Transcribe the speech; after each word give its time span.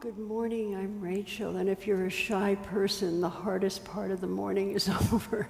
good 0.00 0.18
morning. 0.18 0.76
I'm 0.76 1.00
Rachel, 1.00 1.56
and 1.56 1.70
if 1.70 1.86
you're 1.86 2.04
a 2.04 2.10
shy 2.10 2.54
person, 2.56 3.22
the 3.22 3.30
hardest 3.30 3.82
part 3.82 4.10
of 4.10 4.20
the 4.20 4.26
morning 4.26 4.72
is 4.72 4.88
over. 5.12 5.48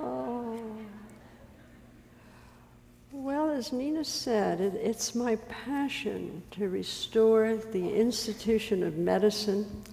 oh. 0.00 0.58
Well, 3.12 3.50
as 3.50 3.72
Nina 3.72 4.04
said, 4.04 4.60
it, 4.60 4.74
it's 4.74 5.14
my 5.14 5.36
passion 5.36 6.42
to 6.52 6.68
restore 6.68 7.54
the 7.54 7.88
institution 7.94 8.82
of 8.82 8.96
medicine 8.96 9.84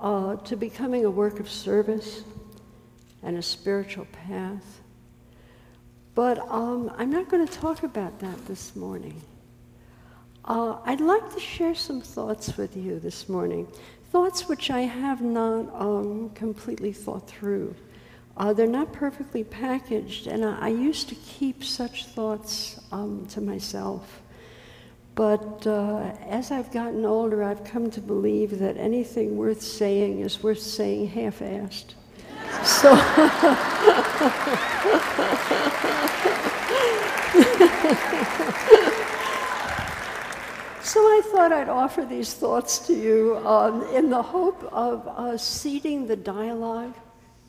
uh, 0.00 0.36
to 0.36 0.56
becoming 0.56 1.04
a 1.04 1.10
work 1.10 1.40
of 1.40 1.50
service 1.50 2.22
and 3.22 3.36
a 3.36 3.42
spiritual 3.42 4.06
path 4.12 4.80
but 6.14 6.38
um, 6.50 6.92
I'm 6.96 7.10
not 7.10 7.28
going 7.28 7.46
to 7.46 7.52
talk 7.52 7.82
about 7.82 8.20
that 8.20 8.46
this 8.46 8.76
morning. 8.76 9.20
Uh, 10.44 10.76
I'd 10.84 11.00
like 11.00 11.32
to 11.34 11.40
share 11.40 11.74
some 11.74 12.00
thoughts 12.00 12.56
with 12.56 12.76
you 12.76 13.00
this 13.00 13.28
morning, 13.28 13.66
thoughts 14.12 14.48
which 14.48 14.70
I 14.70 14.82
have 14.82 15.22
not 15.22 15.74
um, 15.74 16.30
completely 16.30 16.92
thought 16.92 17.26
through. 17.26 17.74
Uh, 18.36 18.52
they're 18.52 18.66
not 18.66 18.92
perfectly 18.92 19.44
packaged, 19.44 20.26
and 20.26 20.44
I, 20.44 20.66
I 20.66 20.68
used 20.68 21.08
to 21.08 21.14
keep 21.14 21.64
such 21.64 22.06
thoughts 22.06 22.80
um, 22.92 23.26
to 23.30 23.40
myself. 23.40 24.20
But 25.14 25.66
uh, 25.66 26.12
as 26.28 26.50
I've 26.50 26.72
gotten 26.72 27.04
older, 27.04 27.44
I've 27.44 27.64
come 27.64 27.90
to 27.92 28.00
believe 28.00 28.58
that 28.58 28.76
anything 28.76 29.36
worth 29.36 29.62
saying 29.62 30.20
is 30.20 30.42
worth 30.42 30.58
saying 30.58 31.08
half 31.08 31.38
assed. 31.38 31.94
So. 32.64 32.96
so 40.82 41.00
I 41.00 41.22
thought 41.34 41.50
I'd 41.50 41.68
offer 41.68 42.04
these 42.04 42.32
thoughts 42.32 42.78
to 42.86 42.94
you 42.94 43.38
um, 43.44 43.82
in 43.92 44.08
the 44.08 44.22
hope 44.22 44.62
of 44.72 45.08
uh, 45.08 45.36
seeding 45.36 46.06
the 46.06 46.14
dialogue, 46.14 46.94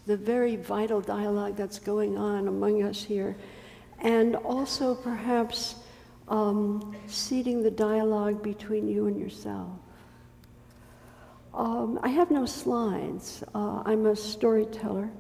the 0.08 0.18
very 0.18 0.56
vital 0.56 1.02
dialogue 1.02 1.56
that's 1.56 1.78
going 1.78 2.18
on 2.18 2.48
among 2.48 2.82
us 2.82 3.04
here, 3.04 3.38
and 4.00 4.38
also 4.38 4.96
perhaps 4.96 5.76
um, 6.30 6.96
seeding 7.06 7.62
the 7.62 7.70
dialogue 7.70 8.42
between 8.42 8.88
you 8.88 9.06
and 9.06 9.20
yourself. 9.20 9.70
Um, 11.54 12.00
I 12.02 12.10
have 12.10 12.32
no 12.32 12.48
slides. 12.48 13.44
Uh, 13.54 13.84
I'm 13.86 14.08
a 14.08 14.16
storyteller. 14.16 15.12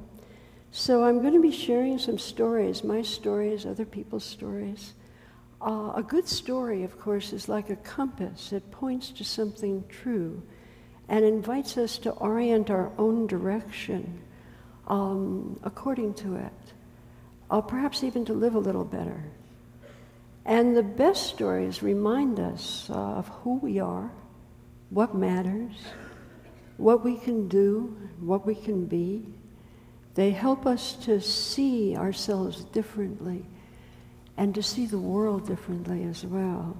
So 0.72 1.03
I'm 1.03 1.22
going 1.22 1.35
to 1.35 1.41
be 1.41 1.52
sharing 1.52 2.00
some 2.00 2.17
stories, 2.17 2.83
my 2.83 3.03
stories, 3.03 3.67
other 3.67 3.85
people's 3.85 4.25
stories. 4.25 4.95
Uh, 5.66 5.94
a 5.95 6.03
good 6.03 6.27
story, 6.27 6.83
of 6.83 6.99
course, 6.99 7.33
is 7.33 7.49
like 7.49 7.71
a 7.71 7.75
compass. 7.77 8.53
It 8.53 8.69
points 8.69 9.09
to 9.09 9.23
something 9.23 9.83
true 9.89 10.44
and 11.09 11.25
invites 11.25 11.75
us 11.75 11.97
to 11.99 12.11
orient 12.11 12.69
our 12.69 12.91
own 12.99 13.25
direction 13.25 14.22
um, 14.88 15.59
according 15.63 16.13
to 16.13 16.35
it, 16.35 16.73
or 17.49 17.63
perhaps 17.63 18.03
even 18.03 18.25
to 18.25 18.33
live 18.33 18.53
a 18.53 18.59
little 18.59 18.85
better. 18.85 19.23
And 20.45 20.77
the 20.77 20.83
best 20.83 21.25
stories 21.25 21.81
remind 21.81 22.39
us 22.39 22.88
uh, 22.91 22.94
of 22.94 23.27
who 23.29 23.55
we 23.55 23.79
are, 23.79 24.11
what 24.91 25.16
matters, 25.16 25.73
what 26.77 27.03
we 27.03 27.17
can 27.17 27.47
do, 27.47 27.97
what 28.19 28.45
we 28.45 28.53
can 28.53 28.85
be, 28.85 29.25
they 30.13 30.29
help 30.29 30.67
us 30.67 30.94
to 31.05 31.19
see 31.19 31.97
ourselves 31.97 32.66
differently 32.66 33.47
and 34.38 34.53
to 34.55 34.64
see 34.64 34.86
the 34.86 35.00
world 35.00 35.47
differently 35.47 36.03
as 36.03 36.25
well. 36.25 36.75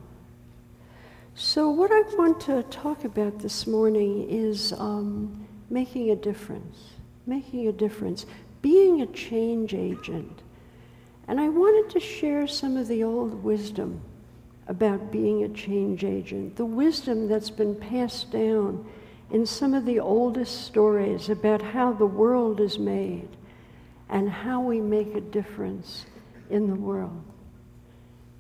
So, 1.36 1.70
what 1.70 1.92
I 1.92 2.02
want 2.16 2.40
to 2.42 2.64
talk 2.64 3.04
about 3.04 3.40
this 3.40 3.68
morning 3.68 4.30
is 4.30 4.72
um, 4.74 5.46
making 5.70 6.12
a 6.12 6.16
difference, 6.16 6.92
making 7.26 7.68
a 7.68 7.74
difference, 7.74 8.26
being 8.62 9.02
a 9.02 9.08
change 9.08 9.74
agent. 9.74 10.42
And 11.28 11.40
I 11.40 11.50
wanted 11.50 11.92
to 11.92 12.00
share 12.00 12.48
some 12.48 12.78
of 12.78 12.88
the 12.88 13.04
old 13.04 13.44
wisdom 13.44 14.00
about 14.68 15.12
being 15.12 15.44
a 15.44 15.50
change 15.50 16.04
agent, 16.04 16.56
the 16.56 16.66
wisdom 16.66 17.28
that's 17.28 17.50
been 17.50 17.76
passed 17.76 18.32
down 18.32 18.86
in 19.32 19.46
some 19.46 19.74
of 19.74 19.86
the 19.86 20.00
oldest 20.00 20.66
stories 20.66 21.30
about 21.30 21.62
how 21.62 21.92
the 21.92 22.06
world 22.06 22.60
is 22.60 22.80
made 22.80 23.28
and 24.10 24.30
how 24.30 24.62
we 24.62 24.80
make 24.80 25.16
a 25.16 25.22
difference 25.22 26.06
in 26.50 26.68
the 26.68 26.76
world. 26.76 27.24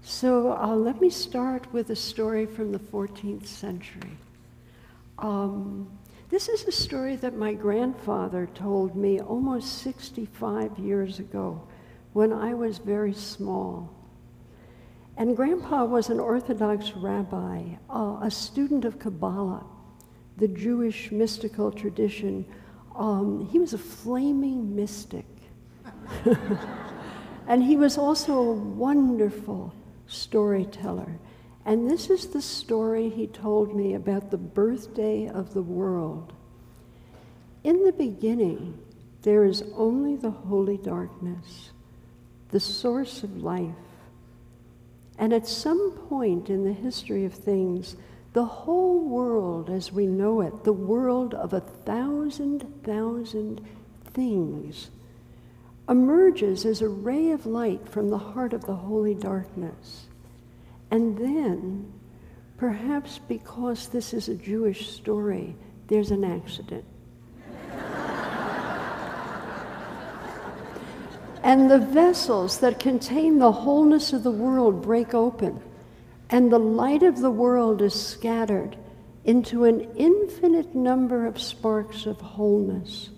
So 0.08 0.56
uh, 0.56 0.76
let 0.76 1.02
me 1.02 1.10
start 1.10 1.66
with 1.74 1.90
a 1.90 1.96
story 1.96 2.46
from 2.46 2.72
the 2.72 2.78
14th 2.78 3.48
century. 3.48 4.18
Um, 5.18 5.90
this 6.30 6.48
is 6.48 6.64
a 6.66 6.72
story 6.72 7.16
that 7.16 7.36
my 7.36 7.56
grandfather 7.56 8.48
told 8.54 8.96
me 8.96 9.20
almost 9.20 9.80
65 9.80 10.78
years 10.78 11.18
ago 11.18 11.60
when 12.14 12.32
I 12.32 12.54
was 12.54 12.78
very 12.78 13.14
small. 13.14 13.92
And 15.18 15.36
Grandpa 15.36 15.86
was 15.86 16.10
an 16.12 16.20
Orthodox 16.20 16.92
rabbi, 16.92 17.64
uh, 17.90 18.20
a 18.22 18.30
student 18.30 18.86
of 18.86 19.00
Kabbalah 19.00 19.66
the 20.38 20.50
Jewish 20.50 21.12
mystical 21.12 21.72
tradition. 21.72 22.46
Um, 22.96 23.50
he 23.52 23.58
was 23.58 23.74
a 23.74 23.80
flaming 23.80 24.76
mystic. 24.76 25.26
and 27.48 27.64
he 27.64 27.76
was 27.76 27.98
also 27.98 28.38
a 28.38 28.54
wonderful 28.54 29.74
storyteller. 30.08 31.20
And 31.66 31.90
this 31.90 32.10
is 32.10 32.28
the 32.28 32.42
story 32.42 33.10
he 33.10 33.28
told 33.28 33.76
me 33.76 33.94
about 33.94 34.30
the 34.30 34.38
birthday 34.38 35.28
of 35.28 35.54
the 35.54 35.64
world. 35.64 36.34
In 37.64 37.84
the 37.84 37.92
beginning, 37.92 38.78
there 39.24 39.44
is 39.44 39.64
only 39.76 40.16
the 40.16 40.30
holy 40.30 40.78
darkness, 40.78 41.72
the 42.50 42.60
source 42.60 43.24
of 43.24 43.42
life. 43.42 43.74
And 45.18 45.34
at 45.34 45.48
some 45.48 45.94
point 46.10 46.50
in 46.50 46.64
the 46.64 46.74
history 46.74 47.26
of 47.26 47.34
things, 47.34 47.96
the 48.34 48.46
whole 48.46 49.00
world 49.00 49.70
as 49.70 49.92
we 49.92 50.06
know 50.06 50.42
it, 50.42 50.64
the 50.64 50.74
world 50.74 51.34
of 51.34 51.54
a 51.54 51.62
thousand, 51.62 52.84
thousand 52.84 53.66
things, 54.14 54.92
emerges 55.88 56.66
as 56.66 56.82
a 56.82 56.90
ray 56.90 57.32
of 57.32 57.46
light 57.46 57.88
from 57.88 58.10
the 58.10 58.18
heart 58.18 58.54
of 58.54 58.66
the 58.66 58.76
holy 58.76 59.14
darkness. 59.14 60.08
And 60.92 61.18
then, 61.18 61.92
perhaps 62.58 63.20
because 63.28 63.88
this 63.90 64.14
is 64.14 64.30
a 64.30 64.36
Jewish 64.36 64.92
story, 64.92 65.56
there's 65.88 66.12
an 66.12 66.24
accident. 66.24 66.86
and 71.44 71.70
the 71.70 71.80
vessels 71.80 72.60
that 72.60 72.80
contain 72.80 73.38
the 73.38 73.52
wholeness 73.52 74.14
of 74.14 74.24
the 74.24 74.32
world 74.32 74.82
break 74.82 75.14
open 75.14 75.62
and 76.30 76.52
the 76.52 76.60
light 76.60 77.04
of 77.04 77.20
the 77.20 77.30
world 77.30 77.82
is 77.82 77.94
scattered 77.94 78.76
into 79.26 79.64
an 79.66 79.82
infinite 79.96 80.74
number 80.76 81.26
of 81.26 81.40
sparks 81.40 82.06
of 82.06 82.20
wholeness, 82.20 83.10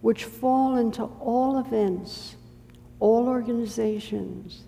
which 0.00 0.24
fall 0.24 0.76
into 0.76 1.04
all 1.04 1.58
events, 1.58 2.36
all 2.98 3.28
organizations, 3.28 4.64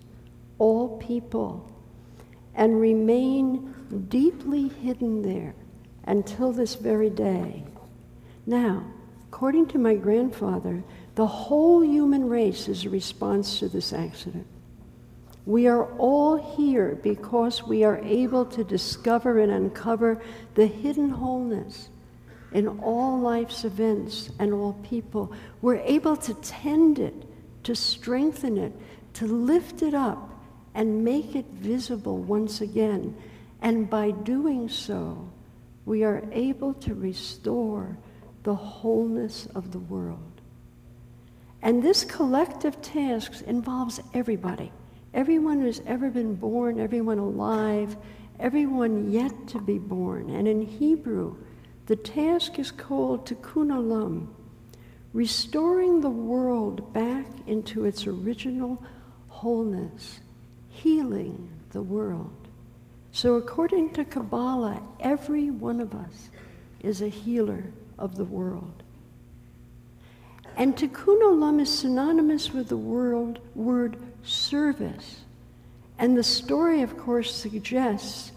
all 0.59 0.97
people, 0.97 1.69
and 2.55 2.79
remain 2.79 3.73
deeply 4.09 4.67
hidden 4.67 5.21
there 5.21 5.55
until 6.05 6.51
this 6.51 6.75
very 6.75 7.09
day. 7.09 7.63
Now, 8.45 8.85
according 9.27 9.67
to 9.67 9.79
my 9.79 9.95
grandfather, 9.95 10.83
the 11.15 11.27
whole 11.27 11.83
human 11.83 12.27
race 12.27 12.67
is 12.67 12.85
a 12.85 12.89
response 12.89 13.59
to 13.59 13.69
this 13.69 13.93
accident. 13.93 14.47
We 15.45 15.67
are 15.67 15.91
all 15.97 16.55
here 16.55 16.97
because 17.03 17.63
we 17.63 17.83
are 17.83 17.97
able 17.97 18.45
to 18.45 18.63
discover 18.63 19.39
and 19.39 19.51
uncover 19.51 20.21
the 20.55 20.67
hidden 20.67 21.09
wholeness 21.09 21.89
in 22.53 22.67
all 22.79 23.19
life's 23.19 23.65
events 23.65 24.29
and 24.39 24.53
all 24.53 24.73
people. 24.83 25.33
We're 25.61 25.77
able 25.77 26.15
to 26.17 26.33
tend 26.35 26.99
it, 26.99 27.13
to 27.63 27.75
strengthen 27.75 28.57
it, 28.57 28.73
to 29.15 29.27
lift 29.27 29.81
it 29.81 29.93
up, 29.93 30.29
and 30.75 31.03
make 31.03 31.35
it 31.35 31.45
visible 31.45 32.17
once 32.17 32.61
again. 32.61 33.15
And 33.61 33.89
by 33.89 34.11
doing 34.11 34.69
so, 34.69 35.29
we 35.85 36.03
are 36.03 36.23
able 36.31 36.73
to 36.75 36.93
restore 36.93 37.97
the 38.43 38.55
wholeness 38.55 39.47
of 39.55 39.71
the 39.71 39.79
world. 39.79 40.19
And 41.61 41.81
this 41.81 42.03
collective 42.03 42.81
task 42.81 43.41
involves 43.47 44.01
everybody. 44.13 44.71
Everyone 45.13 45.61
who's 45.61 45.81
ever 45.85 46.09
been 46.09 46.35
born, 46.35 46.79
everyone 46.79 47.19
alive, 47.19 47.95
everyone 48.39 49.11
yet 49.11 49.47
to 49.49 49.61
be 49.61 49.77
born. 49.77 50.29
And 50.29 50.47
in 50.47 50.61
Hebrew, 50.61 51.37
the 51.85 51.95
task 51.95 52.59
is 52.59 52.71
called 52.71 53.25
tikkun 53.25 53.67
olam, 53.67 54.27
restoring 55.11 56.01
the 56.01 56.09
world 56.09 56.93
back 56.93 57.25
into 57.45 57.85
its 57.85 58.07
original 58.07 58.81
wholeness, 59.27 60.21
healing 60.69 61.49
the 61.71 61.81
world. 61.81 62.33
So, 63.11 63.35
according 63.35 63.91
to 63.93 64.05
Kabbalah, 64.05 64.81
every 64.99 65.51
one 65.51 65.79
of 65.79 65.93
us 65.93 66.29
is 66.79 67.01
a 67.01 67.09
healer 67.09 67.65
of 67.97 68.15
the 68.15 68.25
world. 68.25 68.83
And 70.55 70.75
tikkun 70.75 71.21
olam 71.21 71.59
is 71.59 71.79
synonymous 71.79 72.53
with 72.53 72.69
the 72.69 72.77
word, 72.77 73.39
word 73.55 73.97
service. 74.23 75.21
And 75.97 76.17
the 76.17 76.23
story, 76.23 76.81
of 76.81 76.97
course, 76.97 77.33
suggests 77.33 78.32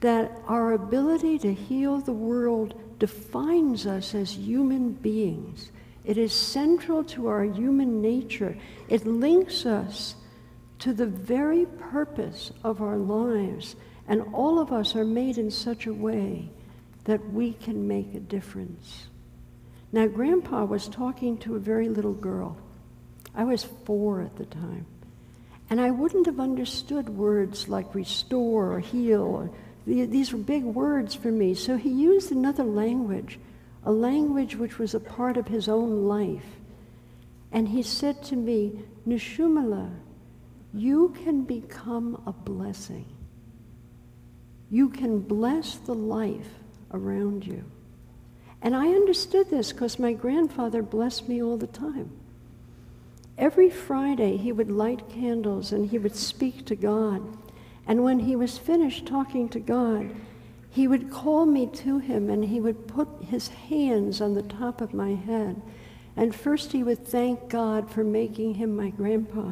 that 0.00 0.30
our 0.46 0.72
ability 0.72 1.38
to 1.40 1.52
heal 1.52 1.98
the 1.98 2.12
world 2.12 2.74
defines 2.98 3.86
us 3.86 4.14
as 4.14 4.36
human 4.36 4.92
beings. 4.92 5.70
It 6.04 6.16
is 6.18 6.32
central 6.32 7.04
to 7.04 7.26
our 7.26 7.44
human 7.44 8.00
nature. 8.00 8.56
It 8.88 9.06
links 9.06 9.66
us 9.66 10.14
to 10.80 10.92
the 10.92 11.06
very 11.06 11.66
purpose 11.66 12.52
of 12.64 12.80
our 12.80 12.96
lives. 12.96 13.76
And 14.06 14.22
all 14.32 14.58
of 14.58 14.72
us 14.72 14.96
are 14.96 15.04
made 15.04 15.36
in 15.36 15.50
such 15.50 15.86
a 15.86 15.92
way 15.92 16.48
that 17.04 17.32
we 17.32 17.52
can 17.54 17.86
make 17.86 18.14
a 18.14 18.20
difference. 18.20 19.08
Now, 19.92 20.06
Grandpa 20.06 20.64
was 20.64 20.88
talking 20.88 21.38
to 21.38 21.56
a 21.56 21.60
very 21.60 21.88
little 21.88 22.14
girl. 22.14 22.56
I 23.34 23.44
was 23.44 23.64
four 23.64 24.20
at 24.22 24.36
the 24.36 24.44
time. 24.46 24.86
And 25.70 25.80
I 25.80 25.90
wouldn't 25.90 26.26
have 26.26 26.40
understood 26.40 27.08
words 27.08 27.68
like 27.68 27.94
restore 27.94 28.72
or 28.72 28.80
heal. 28.80 29.22
Or, 29.22 29.50
these 29.88 30.32
were 30.32 30.38
big 30.38 30.64
words 30.64 31.14
for 31.14 31.32
me. 31.32 31.54
So 31.54 31.76
he 31.76 31.88
used 31.88 32.30
another 32.30 32.64
language, 32.64 33.38
a 33.84 33.92
language 33.92 34.54
which 34.56 34.78
was 34.78 34.94
a 34.94 35.00
part 35.00 35.36
of 35.36 35.48
his 35.48 35.68
own 35.68 36.06
life. 36.06 36.44
And 37.50 37.68
he 37.68 37.82
said 37.82 38.22
to 38.24 38.36
me, 38.36 38.80
Nishumala, 39.06 39.90
you 40.74 41.14
can 41.24 41.44
become 41.44 42.22
a 42.26 42.32
blessing. 42.32 43.06
You 44.70 44.90
can 44.90 45.20
bless 45.20 45.76
the 45.76 45.94
life 45.94 46.50
around 46.92 47.46
you. 47.46 47.64
And 48.60 48.76
I 48.76 48.88
understood 48.88 49.48
this 49.48 49.72
because 49.72 49.98
my 49.98 50.12
grandfather 50.12 50.82
blessed 50.82 51.28
me 51.28 51.42
all 51.42 51.56
the 51.56 51.66
time. 51.66 52.10
Every 53.38 53.70
Friday, 53.70 54.36
he 54.36 54.52
would 54.52 54.70
light 54.70 55.08
candles 55.08 55.72
and 55.72 55.88
he 55.88 55.98
would 55.98 56.16
speak 56.16 56.66
to 56.66 56.76
God. 56.76 57.22
And 57.88 58.04
when 58.04 58.20
he 58.20 58.36
was 58.36 58.58
finished 58.58 59.06
talking 59.06 59.48
to 59.48 59.58
God, 59.58 60.10
he 60.70 60.86
would 60.86 61.10
call 61.10 61.46
me 61.46 61.66
to 61.66 61.98
him 61.98 62.28
and 62.28 62.44
he 62.44 62.60
would 62.60 62.86
put 62.86 63.08
his 63.22 63.48
hands 63.48 64.20
on 64.20 64.34
the 64.34 64.42
top 64.42 64.82
of 64.82 64.92
my 64.92 65.14
head. 65.14 65.60
And 66.14 66.34
first, 66.34 66.72
he 66.72 66.82
would 66.82 67.06
thank 67.06 67.48
God 67.48 67.90
for 67.90 68.04
making 68.04 68.54
him 68.54 68.76
my 68.76 68.90
grandpa. 68.90 69.50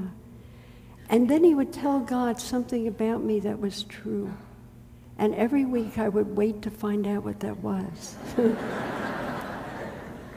And 1.08 1.30
then 1.30 1.44
he 1.44 1.54
would 1.54 1.72
tell 1.72 2.00
God 2.00 2.38
something 2.38 2.86
about 2.86 3.22
me 3.22 3.40
that 3.40 3.58
was 3.58 3.84
true. 3.84 4.32
And 5.18 5.34
every 5.34 5.64
week 5.64 5.98
I 5.98 6.08
would 6.08 6.36
wait 6.36 6.60
to 6.62 6.70
find 6.70 7.06
out 7.06 7.24
what 7.24 7.40
that 7.40 7.56
was. 7.58 8.16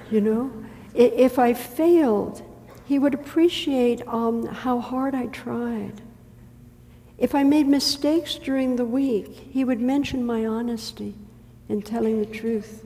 you 0.09 0.21
know? 0.21 0.51
If 0.93 1.37
I 1.37 1.53
failed, 1.53 2.41
he 2.85 2.97
would 2.97 3.13
appreciate 3.13 4.07
um, 4.07 4.45
how 4.45 4.79
hard 4.79 5.13
I 5.13 5.25
tried. 5.27 6.01
If 7.19 7.35
I 7.35 7.43
made 7.43 7.67
mistakes 7.67 8.35
during 8.35 8.77
the 8.77 8.85
week, 8.85 9.49
he 9.51 9.65
would 9.65 9.81
mention 9.81 10.25
my 10.25 10.45
honesty 10.45 11.15
in 11.67 11.81
telling 11.81 12.19
the 12.19 12.25
truth. 12.25 12.85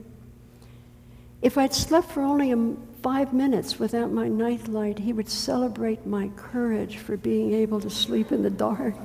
If 1.40 1.56
I'd 1.56 1.72
slept 1.72 2.10
for 2.10 2.22
only 2.22 2.50
a, 2.50 2.74
five 3.00 3.32
minutes 3.32 3.78
without 3.78 4.10
my 4.10 4.26
nightlight, 4.26 4.98
he 4.98 5.12
would 5.12 5.28
celebrate 5.28 6.04
my 6.04 6.30
courage 6.36 6.98
for 6.98 7.16
being 7.16 7.54
able 7.54 7.80
to 7.80 7.90
sleep 7.90 8.32
in 8.32 8.42
the 8.42 8.50
dark. 8.50 8.96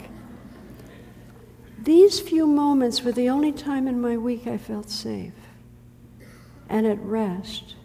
These 1.84 2.20
few 2.20 2.48
moments 2.48 3.04
were 3.04 3.12
the 3.12 3.30
only 3.30 3.52
time 3.52 3.88
in 3.88 4.02
my 4.02 4.18
week 4.18 4.48
I 4.48 4.58
felt 4.58 4.90
safe 4.90 5.34
and 6.68 6.88
at 6.88 7.00
rest. 7.00 7.76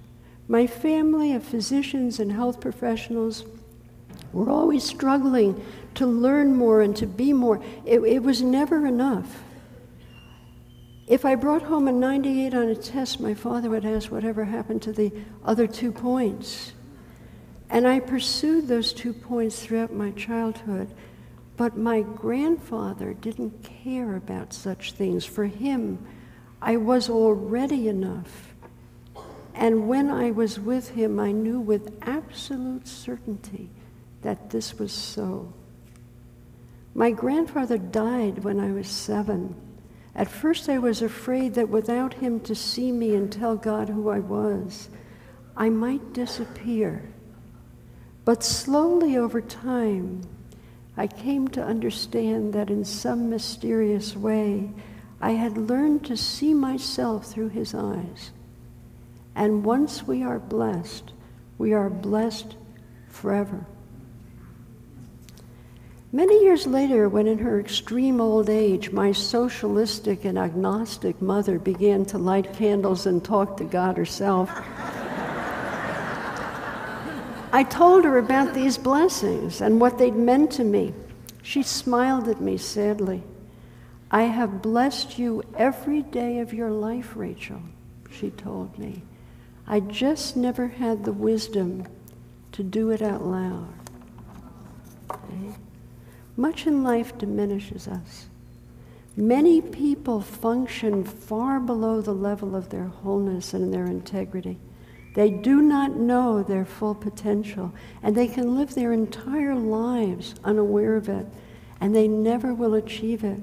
My 0.49 0.67
family 0.67 1.32
of 1.32 1.43
physicians 1.43 2.19
and 2.19 2.32
health 2.32 2.61
professionals 2.61 3.44
were 4.35 4.51
always 4.51 4.85
struggling 4.85 5.65
to 5.95 6.07
learn 6.07 6.57
more 6.57 6.83
and 6.83 6.97
to 6.97 7.07
be 7.07 7.33
more. 7.33 7.63
It, 7.85 8.01
it 8.01 8.23
was 8.23 8.43
never 8.43 8.87
enough. 8.87 9.43
If 11.07 11.25
I 11.25 11.35
brought 11.35 11.63
home 11.63 11.87
a 11.87 11.93
98 11.93 12.55
on 12.55 12.69
a 12.69 12.75
test, 12.75 13.21
my 13.21 13.35
father 13.35 13.71
would 13.71 13.85
ask 13.85 14.11
whatever 14.11 14.45
happened 14.45 14.83
to 14.83 14.93
the 14.93 15.13
other 15.45 15.67
two 15.67 15.93
points. 15.93 16.73
And 17.69 17.87
I 17.87 18.01
pursued 18.01 18.69
those 18.69 18.93
two 18.93 19.13
points 19.13 19.63
throughout 19.63 19.93
my 19.93 20.11
childhood. 20.13 20.89
But 21.57 21.77
my 21.77 22.03
grandfather 22.03 23.15
didn't 23.15 23.63
care 23.63 24.17
about 24.17 24.53
such 24.53 24.93
things. 24.93 25.25
For 25.25 25.45
him, 25.45 26.05
I 26.61 26.79
was 26.79 27.09
already 27.09 27.87
enough. 27.89 28.55
And 29.55 29.87
when 29.87 30.11
I 30.11 30.33
was 30.33 30.59
with 30.59 30.91
him, 30.91 31.21
I 31.21 31.31
knew 31.31 31.61
with 31.61 31.97
absolute 32.03 32.89
certainty 32.89 33.71
that 34.25 34.50
this 34.50 34.79
was 34.79 34.91
so. 34.91 35.53
My 36.94 37.11
grandfather 37.11 37.79
died 37.79 38.43
when 38.43 38.59
I 38.59 38.73
was 38.73 38.88
seven. 38.88 39.55
At 40.15 40.31
first, 40.31 40.69
I 40.69 40.79
was 40.79 41.03
afraid 41.03 41.55
that 41.55 41.69
without 41.69 42.15
him 42.15 42.41
to 42.41 42.55
see 42.55 42.91
me 42.91 43.15
and 43.15 43.31
tell 43.31 43.56
God 43.56 43.88
who 43.88 44.09
I 44.09 44.21
was, 44.21 44.88
I 45.56 45.69
might 45.69 46.12
disappear. 46.12 47.12
But 48.25 48.43
slowly 48.43 49.17
over 49.17 49.41
time, 49.41 50.23
I 50.97 51.06
came 51.06 51.49
to 51.49 51.62
understand 51.62 52.55
that 52.55 52.71
in 52.71 52.85
some 52.85 53.29
mysterious 53.29 54.17
way, 54.17 54.71
I 55.21 55.32
had 55.32 55.59
learned 55.59 56.06
to 56.06 56.17
see 56.17 56.55
myself 56.55 57.26
through 57.26 57.49
his 57.50 57.75
eyes. 57.75 58.31
And 59.35 59.65
once 59.65 60.06
we 60.06 60.23
are 60.23 60.38
blessed, 60.38 61.12
we 61.59 61.73
are 61.75 61.91
blessed 61.91 62.55
forever. 63.09 63.67
Many 66.14 66.44
years 66.44 66.64
later, 66.64 67.08
when 67.08 67.26
in 67.26 67.38
her 67.38 67.58
extreme 67.58 68.20
old 68.20 68.49
age, 68.49 68.93
my 68.93 69.11
socialistic 69.11 70.25
and 70.25 70.38
agnostic 70.38 71.20
mother 71.20 71.58
began 71.58 72.05
to 72.05 72.19
light 72.19 72.52
candles 72.52 73.06
and 73.06 73.25
talk 73.25 73.56
to 73.56 73.64
God 73.64 73.96
herself, 73.96 74.49
I 77.52 77.66
told 77.69 78.05
her 78.05 78.19
about 78.19 78.55
these 78.55 78.78
blessings 78.78 79.61
and 79.61 79.81
what 79.81 79.99
they'd 79.99 80.14
meant 80.14 80.52
to 80.52 80.62
me. 80.62 80.94
She 81.43 81.64
smiled 81.64 82.28
at 82.28 82.40
me 82.40 82.58
sadly. 82.58 83.25
I 84.08 84.22
have 84.22 84.62
blessed 84.62 85.18
you 85.18 85.42
every 85.56 86.02
day 86.02 86.38
of 86.38 86.54
your 86.54 86.71
life, 86.71 87.16
Rachel, 87.16 87.61
she 88.09 88.30
told 88.30 88.78
me. 88.78 89.02
I 89.66 89.80
just 89.80 90.37
never 90.37 90.68
had 90.68 91.04
the 91.04 91.12
wisdom 91.12 91.88
to 92.52 92.62
do 92.62 92.90
it 92.90 93.02
out 93.02 93.26
loud. 93.26 93.75
Okay? 95.11 95.54
Much 96.37 96.67
in 96.67 96.83
life 96.83 97.17
diminishes 97.19 97.87
us. 97.87 98.26
Many 99.17 99.61
people 99.61 100.21
function 100.21 101.05
far 101.05 101.61
below 101.61 102.00
the 102.00 102.14
level 102.14 102.57
of 102.57 102.71
their 102.71 102.87
wholeness 102.87 103.55
and 103.55 103.73
their 103.73 103.87
integrity. 103.87 104.59
They 105.14 105.31
do 105.31 105.62
not 105.62 105.97
know 105.97 106.43
their 106.43 106.64
full 106.64 106.97
potential, 106.97 107.73
and 108.03 108.17
they 108.17 108.26
can 108.26 108.57
live 108.57 108.75
their 108.75 108.93
entire 108.93 109.55
lives 109.55 110.35
unaware 110.43 110.97
of 110.97 111.09
it, 111.09 111.26
and 111.81 111.95
they 111.95 112.09
never 112.09 112.53
will 112.53 112.75
achieve 112.75 113.23
it. 113.23 113.38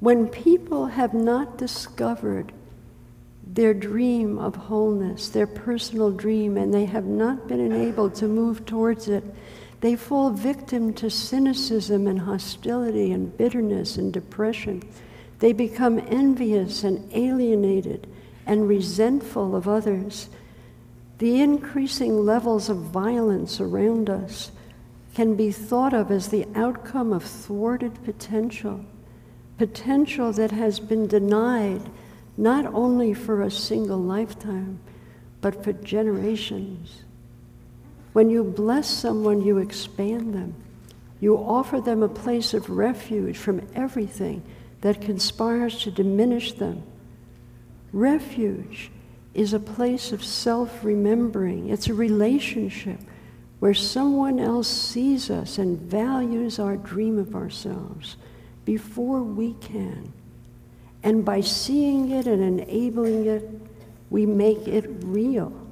When 0.00 0.26
people 0.26 0.86
have 0.86 1.14
not 1.14 1.58
discovered 1.58 2.52
their 3.46 3.72
dream 3.72 4.38
of 4.38 4.56
wholeness, 4.56 5.28
their 5.28 5.46
personal 5.46 6.10
dream, 6.10 6.56
and 6.56 6.74
they 6.74 6.86
have 6.86 7.06
not 7.06 7.46
been 7.46 7.60
enabled 7.60 8.16
to 8.16 8.26
move 8.26 8.66
towards 8.66 9.08
it, 9.08 9.22
they 9.80 9.96
fall 9.96 10.30
victim 10.30 10.92
to 10.94 11.08
cynicism 11.08 12.06
and 12.06 12.20
hostility 12.20 13.12
and 13.12 13.36
bitterness 13.36 13.96
and 13.96 14.12
depression. 14.12 14.82
They 15.38 15.52
become 15.52 16.00
envious 16.08 16.82
and 16.84 17.08
alienated 17.12 18.08
and 18.46 18.68
resentful 18.68 19.54
of 19.54 19.68
others 19.68 20.28
the 21.18 21.40
increasing 21.40 22.24
levels 22.24 22.68
of 22.68 22.76
violence 22.76 23.60
around 23.60 24.08
us 24.08 24.52
can 25.14 25.34
be 25.34 25.50
thought 25.50 25.92
of 25.92 26.12
as 26.12 26.28
the 26.28 26.46
outcome 26.54 27.12
of 27.12 27.24
thwarted 27.24 28.04
potential, 28.04 28.84
potential 29.56 30.32
that 30.32 30.52
has 30.52 30.78
been 30.78 31.08
denied 31.08 31.82
not 32.36 32.64
only 32.66 33.12
for 33.12 33.42
a 33.42 33.50
single 33.50 33.98
lifetime, 33.98 34.78
but 35.40 35.64
for 35.64 35.72
generations. 35.72 37.02
When 38.18 38.30
you 38.30 38.42
bless 38.42 38.88
someone, 38.88 39.42
you 39.42 39.58
expand 39.58 40.34
them. 40.34 40.56
You 41.20 41.36
offer 41.36 41.80
them 41.80 42.02
a 42.02 42.08
place 42.08 42.52
of 42.52 42.68
refuge 42.68 43.38
from 43.38 43.64
everything 43.76 44.42
that 44.80 45.00
conspires 45.00 45.78
to 45.84 45.92
diminish 45.92 46.54
them. 46.54 46.82
Refuge 47.92 48.90
is 49.34 49.52
a 49.52 49.60
place 49.60 50.10
of 50.10 50.24
self 50.24 50.82
remembering. 50.82 51.68
It's 51.68 51.86
a 51.86 51.94
relationship 51.94 52.98
where 53.60 53.72
someone 53.72 54.40
else 54.40 54.66
sees 54.66 55.30
us 55.30 55.58
and 55.58 55.78
values 55.78 56.58
our 56.58 56.76
dream 56.76 57.20
of 57.20 57.36
ourselves 57.36 58.16
before 58.64 59.22
we 59.22 59.54
can. 59.60 60.12
And 61.04 61.24
by 61.24 61.40
seeing 61.40 62.10
it 62.10 62.26
and 62.26 62.42
enabling 62.42 63.26
it, 63.26 63.48
we 64.10 64.26
make 64.26 64.66
it 64.66 64.86
real. 65.04 65.67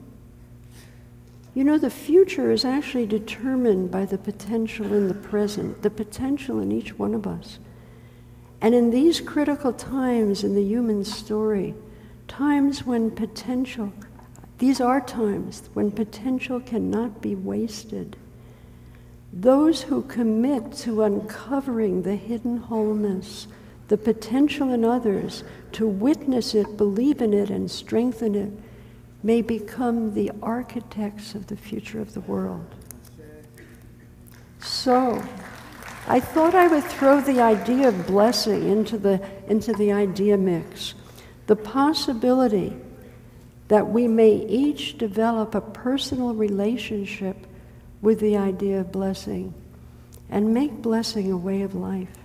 You 1.57 1.65
know, 1.65 1.79
the 1.79 1.89
future 1.89 2.51
is 2.53 2.67
actually 2.67 3.07
determined 3.07 3.91
by 3.91 4.05
the 4.05 4.19
potential 4.19 4.93
in 4.93 5.09
the 5.09 5.15
present, 5.15 5.81
the 5.81 5.89
potential 5.89 6.61
in 6.61 6.71
each 6.71 6.99
one 6.99 7.15
of 7.15 7.27
us. 7.27 7.59
And 8.61 8.75
in 8.75 8.91
these 8.91 9.23
critical 9.23 9.73
times 9.73 10.45
in 10.45 10.55
the 10.55 10.63
human 10.63 11.03
story, 11.03 11.75
times 12.29 12.85
when 12.85 13.11
potential, 13.11 13.91
these 14.59 14.83
are 14.83 15.01
times 15.01 15.63
when 15.73 15.93
potential 15.93 16.61
cannot 16.61 17.23
be 17.23 17.35
wasted. 17.35 18.19
Those 19.33 19.81
who 19.81 20.03
commit 20.03 20.73
to 20.81 21.05
uncovering 21.05 22.03
the 22.03 22.17
hidden 22.17 22.59
wholeness, 22.59 23.47
the 23.89 23.97
potential 23.97 24.75
in 24.75 24.85
others, 24.85 25.43
to 25.73 25.89
witness 25.89 26.55
it, 26.55 26.77
believe 26.77 27.23
in 27.23 27.33
it, 27.33 27.49
and 27.49 27.71
strengthen 27.71 28.35
it, 28.35 28.53
may 29.23 29.43
become 29.43 30.15
the 30.15 30.31
architects 30.43 31.35
of 31.35 31.47
the 31.47 31.57
future 31.57 32.01
of 32.01 32.15
the 32.15 32.21
world. 32.21 32.67
So, 34.61 35.23
I 36.09 36.21
thought 36.21 36.55
I 36.55 36.69
would 36.69 36.85
throw 36.85 37.21
the 37.21 37.41
idea 37.41 37.89
of 37.89 38.07
blessing 38.07 38.69
into 38.69 38.99
the, 38.99 39.21
into 39.49 39.73
the 39.73 39.93
idea 39.93 40.37
mix. 40.37 40.95
The 41.47 41.57
possibility 41.57 42.77
that 43.69 43.89
we 43.89 44.07
may 44.07 44.33
each 44.33 44.99
develop 44.99 45.55
a 45.55 45.61
personal 45.61 46.35
relationship 46.35 47.37
with 48.03 48.21
the 48.21 48.37
idea 48.37 48.81
of 48.81 48.93
blessing 48.93 49.53
and 50.31 50.55
make 50.55 50.83
blessing 50.83 51.33
a 51.33 51.37
way 51.37 51.63
of 51.63 51.75
life. 51.75 52.17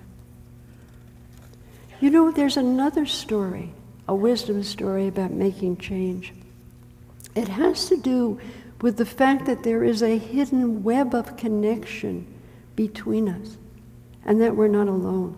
You 2.00 2.10
know, 2.10 2.32
there's 2.32 2.58
another 2.58 3.06
story, 3.06 3.74
a 4.08 4.16
wisdom 4.16 4.64
story 4.64 5.08
about 5.08 5.32
making 5.32 5.78
change. 5.78 6.34
It 7.36 7.48
has 7.48 7.88
to 7.88 7.98
do 7.98 8.40
with 8.82 8.98
the 8.98 9.06
fact 9.06 9.46
that 9.46 9.64
there 9.64 9.84
is 9.84 10.02
a 10.02 10.18
hidden 10.18 10.84
web 10.84 11.14
of 11.14 11.38
connection 11.38 12.26
between 12.76 13.30
us 13.30 13.58
and 14.26 14.42
that 14.42 14.56
we're 14.56 14.68
not 14.68 14.88
alone. 14.88 15.38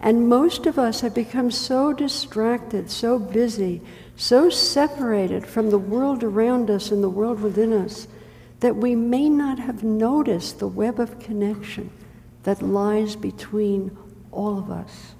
And 0.00 0.28
most 0.28 0.66
of 0.66 0.78
us 0.78 1.00
have 1.00 1.14
become 1.14 1.50
so 1.50 1.92
distracted, 1.92 2.90
so 2.90 3.18
busy, 3.18 3.80
so 4.16 4.50
separated 4.50 5.46
from 5.46 5.70
the 5.70 5.78
world 5.78 6.22
around 6.22 6.70
us 6.70 6.90
and 6.90 7.02
the 7.02 7.08
world 7.08 7.40
within 7.40 7.72
us 7.72 8.06
that 8.60 8.76
we 8.76 8.94
may 8.94 9.28
not 9.28 9.58
have 9.58 9.82
noticed 9.82 10.58
the 10.58 10.68
web 10.68 11.00
of 11.00 11.18
connection 11.18 11.90
that 12.44 12.62
lies 12.62 13.16
between 13.16 13.96
all 14.30 14.58
of 14.58 14.70
us. 14.70 15.14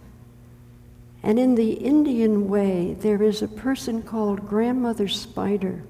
And 1.24 1.38
in 1.38 1.54
the 1.54 1.72
Indian 1.72 2.50
way, 2.50 2.98
there 3.00 3.22
is 3.22 3.40
a 3.40 3.48
person 3.48 4.02
called 4.02 4.46
Grandmother 4.46 5.08
Spider. 5.08 5.82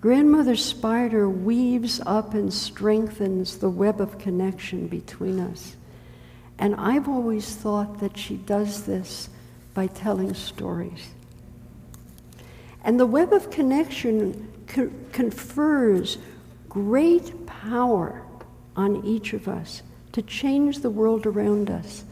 Grandmother 0.00 0.56
Spider 0.56 1.28
weaves 1.28 2.00
up 2.06 2.32
and 2.32 2.50
strengthens 2.52 3.58
the 3.58 3.68
web 3.68 4.00
of 4.00 4.18
connection 4.18 4.86
between 4.86 5.40
us. 5.40 5.76
And 6.58 6.74
I've 6.76 7.06
always 7.06 7.54
thought 7.54 8.00
that 8.00 8.16
she 8.16 8.36
does 8.36 8.84
this 8.84 9.28
by 9.74 9.88
telling 9.88 10.32
stories. 10.32 11.10
And 12.82 12.98
the 12.98 13.04
web 13.04 13.34
of 13.34 13.50
connection 13.50 14.50
co- 14.68 14.90
confers 15.12 16.16
great 16.70 17.44
power 17.44 18.22
on 18.74 19.04
each 19.04 19.34
of 19.34 19.48
us 19.48 19.82
to 20.12 20.22
change 20.22 20.78
the 20.78 20.88
world 20.88 21.26
around 21.26 21.68
us. 21.68 22.05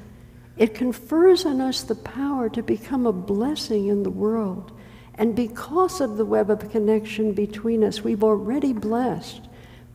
It 0.56 0.75
confers 0.75 1.44
on 1.44 1.61
us 1.61 1.82
the 1.82 1.94
power 1.94 2.49
to 2.50 2.62
become 2.62 3.06
a 3.06 3.12
blessing 3.12 3.88
in 3.88 4.02
the 4.02 4.11
world. 4.11 4.70
And 5.16 5.34
because 5.34 6.00
of 6.00 6.16
the 6.16 6.25
web 6.25 6.50
of 6.50 6.70
connection 6.70 7.32
between 7.32 7.82
us, 7.84 8.02
we've 8.02 8.25
already 8.25 8.73
blessed 8.73 9.42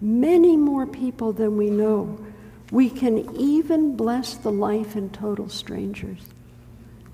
many 0.01 0.55
more 0.57 0.85
people 0.85 1.33
than 1.33 1.57
we 1.57 1.69
know. 1.69 2.17
We 2.71 2.89
can 2.89 3.35
even 3.35 3.95
bless 3.95 4.35
the 4.35 4.51
life 4.51 4.95
in 4.95 5.09
total 5.09 5.49
strangers. 5.49 6.21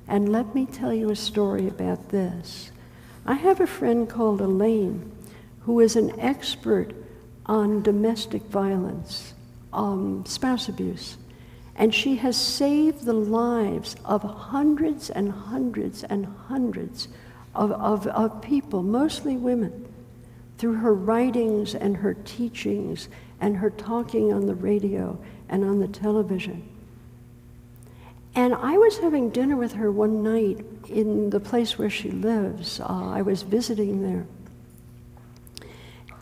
And 0.08 0.32
let 0.32 0.54
me 0.54 0.66
tell 0.66 0.94
you 0.94 1.10
a 1.10 1.16
story 1.16 1.68
about 1.68 2.10
this. 2.10 2.72
I 3.26 3.36
have 3.36 3.60
a 3.60 3.68
friend 3.68 4.08
called 4.08 4.42
Elaine 4.42 5.12
who 5.62 5.80
is 5.80 5.96
an 5.96 6.20
expert 6.20 6.94
on 7.48 7.82
domestic 7.82 8.44
violence, 8.44 9.34
um, 9.74 10.24
spouse 10.28 10.70
abuse. 10.70 11.18
And 11.76 11.94
she 11.94 12.16
has 12.18 12.38
saved 12.38 13.04
the 13.04 13.14
lives 13.14 13.96
of 14.06 14.24
hundreds 14.24 15.10
and 15.10 15.32
hundreds 15.32 16.04
and 16.04 16.26
hundreds 16.48 17.10
of, 17.54 17.72
of, 17.72 18.08
of 18.08 18.42
people, 18.42 18.82
mostly 18.82 19.36
women, 19.36 19.94
through 20.58 20.76
her 20.76 20.94
writings 20.94 21.76
and 21.76 21.98
her 21.98 22.14
teachings 22.14 23.10
and 23.42 23.58
her 23.58 23.70
talking 23.70 24.32
on 24.32 24.48
the 24.48 24.56
radio 24.56 25.18
and 25.50 25.64
on 25.64 25.80
the 25.80 25.88
television. 25.88 26.68
And 28.36 28.54
I 28.54 28.78
was 28.78 28.98
having 28.98 29.30
dinner 29.30 29.56
with 29.56 29.74
her 29.74 29.92
one 29.92 30.22
night 30.22 30.66
in 30.90 31.30
the 31.30 31.40
place 31.40 31.78
where 31.78 31.90
she 31.90 32.12
lives. 32.12 32.82
Uh, 32.82 33.12
I 33.12 33.22
was 33.22 33.44
visiting 33.44 34.02
there. 34.02 34.26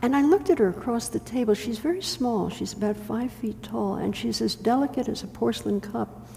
And 0.04 0.18
I 0.18 0.22
looked 0.22 0.50
at 0.50 0.60
her 0.60 0.68
across 0.68 1.08
the 1.08 1.22
table. 1.22 1.54
She's 1.54 1.80
very 1.80 2.02
small. 2.02 2.50
She's 2.50 2.74
about 2.74 2.98
five 2.98 3.32
feet 3.32 3.64
tall, 3.64 3.96
and 3.96 4.14
she's 4.14 4.42
as 4.42 4.54
delicate 4.54 5.08
as 5.08 5.24
a 5.24 5.28
porcelain 5.28 5.80
cup. 5.80 6.28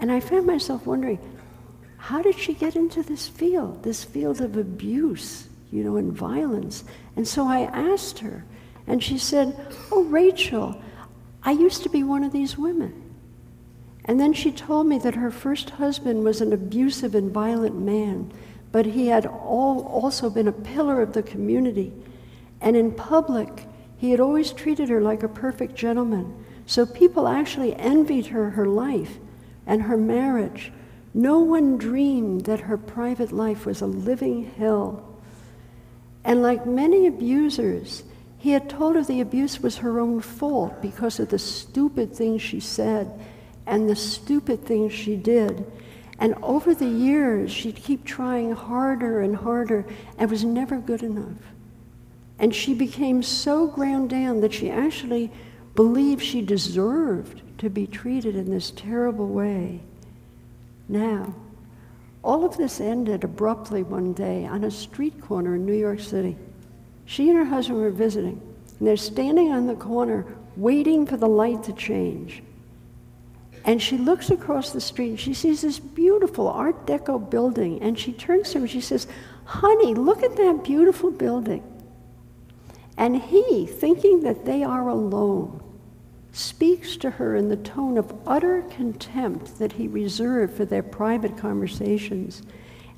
And 0.00 0.10
I 0.10 0.18
found 0.18 0.48
myself 0.48 0.84
wondering, 0.84 1.20
how 1.96 2.22
did 2.22 2.36
she 2.36 2.54
get 2.54 2.74
into 2.74 3.04
this 3.04 3.28
field, 3.28 3.84
this 3.84 4.02
field 4.02 4.40
of 4.40 4.56
abuse, 4.56 5.46
you 5.70 5.84
know, 5.84 5.96
and 5.96 6.12
violence? 6.12 6.82
And 7.14 7.26
so 7.26 7.46
I 7.46 7.60
asked 7.60 8.18
her, 8.18 8.44
and 8.88 9.00
she 9.00 9.16
said, 9.16 9.56
Oh, 9.92 10.02
Rachel, 10.02 10.82
I 11.44 11.52
used 11.52 11.84
to 11.84 11.88
be 11.88 12.02
one 12.02 12.24
of 12.24 12.32
these 12.32 12.58
women. 12.58 13.14
And 14.06 14.18
then 14.18 14.32
she 14.32 14.50
told 14.50 14.88
me 14.88 14.98
that 14.98 15.14
her 15.14 15.30
first 15.30 15.70
husband 15.70 16.24
was 16.24 16.40
an 16.40 16.52
abusive 16.52 17.14
and 17.14 17.30
violent 17.30 17.78
man, 17.78 18.32
but 18.72 18.86
he 18.86 19.06
had 19.06 19.24
all, 19.24 19.86
also 19.86 20.30
been 20.30 20.48
a 20.48 20.52
pillar 20.52 21.00
of 21.00 21.12
the 21.12 21.22
community. 21.22 21.92
And 22.60 22.76
in 22.76 22.92
public, 22.92 23.66
he 23.96 24.10
had 24.10 24.20
always 24.20 24.52
treated 24.52 24.88
her 24.88 25.00
like 25.00 25.22
a 25.22 25.28
perfect 25.28 25.74
gentleman. 25.74 26.44
So 26.66 26.86
people 26.86 27.26
actually 27.28 27.74
envied 27.74 28.26
her 28.26 28.50
her 28.50 28.66
life 28.66 29.18
and 29.66 29.82
her 29.82 29.96
marriage. 29.96 30.72
No 31.14 31.40
one 31.40 31.78
dreamed 31.78 32.44
that 32.44 32.60
her 32.60 32.76
private 32.76 33.32
life 33.32 33.66
was 33.66 33.80
a 33.80 33.86
living 33.86 34.52
hell. 34.56 35.04
And 36.24 36.42
like 36.42 36.66
many 36.66 37.06
abusers, 37.06 38.04
he 38.38 38.50
had 38.50 38.70
told 38.70 38.96
her 38.96 39.02
the 39.02 39.20
abuse 39.20 39.60
was 39.60 39.78
her 39.78 39.98
own 39.98 40.20
fault 40.20 40.80
because 40.80 41.18
of 41.18 41.30
the 41.30 41.38
stupid 41.38 42.14
things 42.14 42.40
she 42.42 42.60
said 42.60 43.18
and 43.66 43.88
the 43.88 43.96
stupid 43.96 44.64
things 44.64 44.92
she 44.92 45.16
did. 45.16 45.64
And 46.18 46.34
over 46.42 46.74
the 46.74 46.86
years, 46.86 47.50
she'd 47.50 47.76
keep 47.76 48.04
trying 48.04 48.52
harder 48.52 49.20
and 49.20 49.36
harder 49.36 49.86
and 50.18 50.30
was 50.30 50.44
never 50.44 50.78
good 50.78 51.02
enough. 51.02 51.36
And 52.38 52.54
she 52.54 52.74
became 52.74 53.22
so 53.22 53.66
ground 53.66 54.10
down 54.10 54.40
that 54.40 54.52
she 54.52 54.70
actually 54.70 55.30
believed 55.74 56.22
she 56.22 56.42
deserved 56.42 57.42
to 57.58 57.68
be 57.68 57.86
treated 57.86 58.36
in 58.36 58.50
this 58.50 58.70
terrible 58.70 59.28
way. 59.28 59.80
Now, 60.88 61.34
all 62.22 62.44
of 62.44 62.56
this 62.56 62.80
ended 62.80 63.24
abruptly 63.24 63.82
one 63.82 64.12
day 64.12 64.44
on 64.44 64.64
a 64.64 64.70
street 64.70 65.20
corner 65.20 65.54
in 65.54 65.66
New 65.66 65.74
York 65.74 66.00
City. 66.00 66.36
She 67.04 67.28
and 67.28 67.38
her 67.38 67.44
husband 67.44 67.80
were 67.80 67.90
visiting, 67.90 68.40
and 68.78 68.88
they're 68.88 68.96
standing 68.96 69.52
on 69.52 69.66
the 69.66 69.74
corner 69.74 70.26
waiting 70.56 71.06
for 71.06 71.16
the 71.16 71.28
light 71.28 71.62
to 71.64 71.72
change. 71.72 72.42
And 73.64 73.82
she 73.82 73.98
looks 73.98 74.30
across 74.30 74.72
the 74.72 74.80
street 74.80 75.10
and 75.10 75.20
she 75.20 75.34
sees 75.34 75.60
this 75.60 75.78
beautiful 75.78 76.48
Art 76.48 76.86
Deco 76.86 77.28
building. 77.28 77.82
And 77.82 77.98
she 77.98 78.12
turns 78.12 78.50
to 78.50 78.58
him 78.58 78.62
and 78.62 78.70
she 78.70 78.80
says, 78.80 79.06
Honey, 79.44 79.94
look 79.94 80.22
at 80.22 80.36
that 80.36 80.64
beautiful 80.64 81.10
building. 81.10 81.62
And 82.98 83.22
he, 83.22 83.64
thinking 83.64 84.24
that 84.24 84.44
they 84.44 84.64
are 84.64 84.88
alone, 84.88 85.62
speaks 86.32 86.96
to 86.96 87.10
her 87.10 87.36
in 87.36 87.48
the 87.48 87.56
tone 87.56 87.96
of 87.96 88.12
utter 88.26 88.62
contempt 88.62 89.58
that 89.60 89.72
he 89.72 89.86
reserved 89.86 90.54
for 90.54 90.64
their 90.64 90.82
private 90.82 91.38
conversations. 91.38 92.42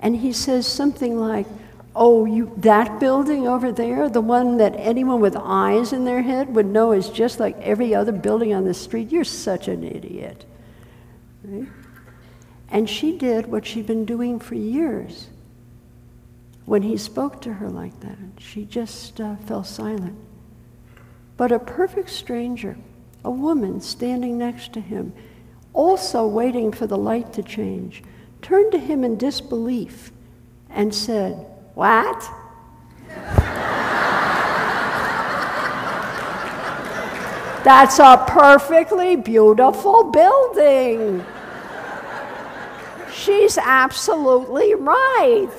And 0.00 0.16
he 0.16 0.32
says 0.32 0.66
something 0.66 1.18
like, 1.18 1.46
Oh, 1.94 2.24
you, 2.24 2.52
that 2.58 3.00
building 3.00 3.48
over 3.48 3.72
there, 3.72 4.08
the 4.08 4.20
one 4.20 4.58
that 4.58 4.74
anyone 4.76 5.20
with 5.20 5.36
eyes 5.36 5.92
in 5.92 6.04
their 6.04 6.22
head 6.22 6.54
would 6.54 6.66
know 6.66 6.92
is 6.92 7.10
just 7.10 7.40
like 7.40 7.58
every 7.60 7.94
other 7.94 8.12
building 8.12 8.54
on 8.54 8.64
the 8.64 8.74
street, 8.74 9.10
you're 9.10 9.24
such 9.24 9.66
an 9.66 9.82
idiot. 9.82 10.44
Right? 11.42 11.68
And 12.68 12.88
she 12.88 13.18
did 13.18 13.48
what 13.48 13.66
she'd 13.66 13.88
been 13.88 14.04
doing 14.04 14.38
for 14.38 14.54
years. 14.54 15.26
When 16.70 16.82
he 16.82 16.96
spoke 16.98 17.40
to 17.40 17.54
her 17.54 17.68
like 17.68 17.98
that, 17.98 18.16
she 18.38 18.64
just 18.64 19.20
uh, 19.20 19.34
fell 19.38 19.64
silent. 19.64 20.16
But 21.36 21.50
a 21.50 21.58
perfect 21.58 22.10
stranger, 22.10 22.76
a 23.24 23.30
woman 23.32 23.80
standing 23.80 24.38
next 24.38 24.72
to 24.74 24.80
him, 24.80 25.12
also 25.72 26.28
waiting 26.28 26.70
for 26.70 26.86
the 26.86 26.96
light 26.96 27.32
to 27.32 27.42
change, 27.42 28.04
turned 28.40 28.70
to 28.70 28.78
him 28.78 29.02
in 29.02 29.18
disbelief 29.18 30.12
and 30.68 30.94
said, 30.94 31.44
What? 31.74 32.22
That's 37.64 37.98
a 37.98 38.24
perfectly 38.28 39.16
beautiful 39.16 40.04
building. 40.12 41.24
She's 43.12 43.58
absolutely 43.58 44.76
right. 44.76 45.50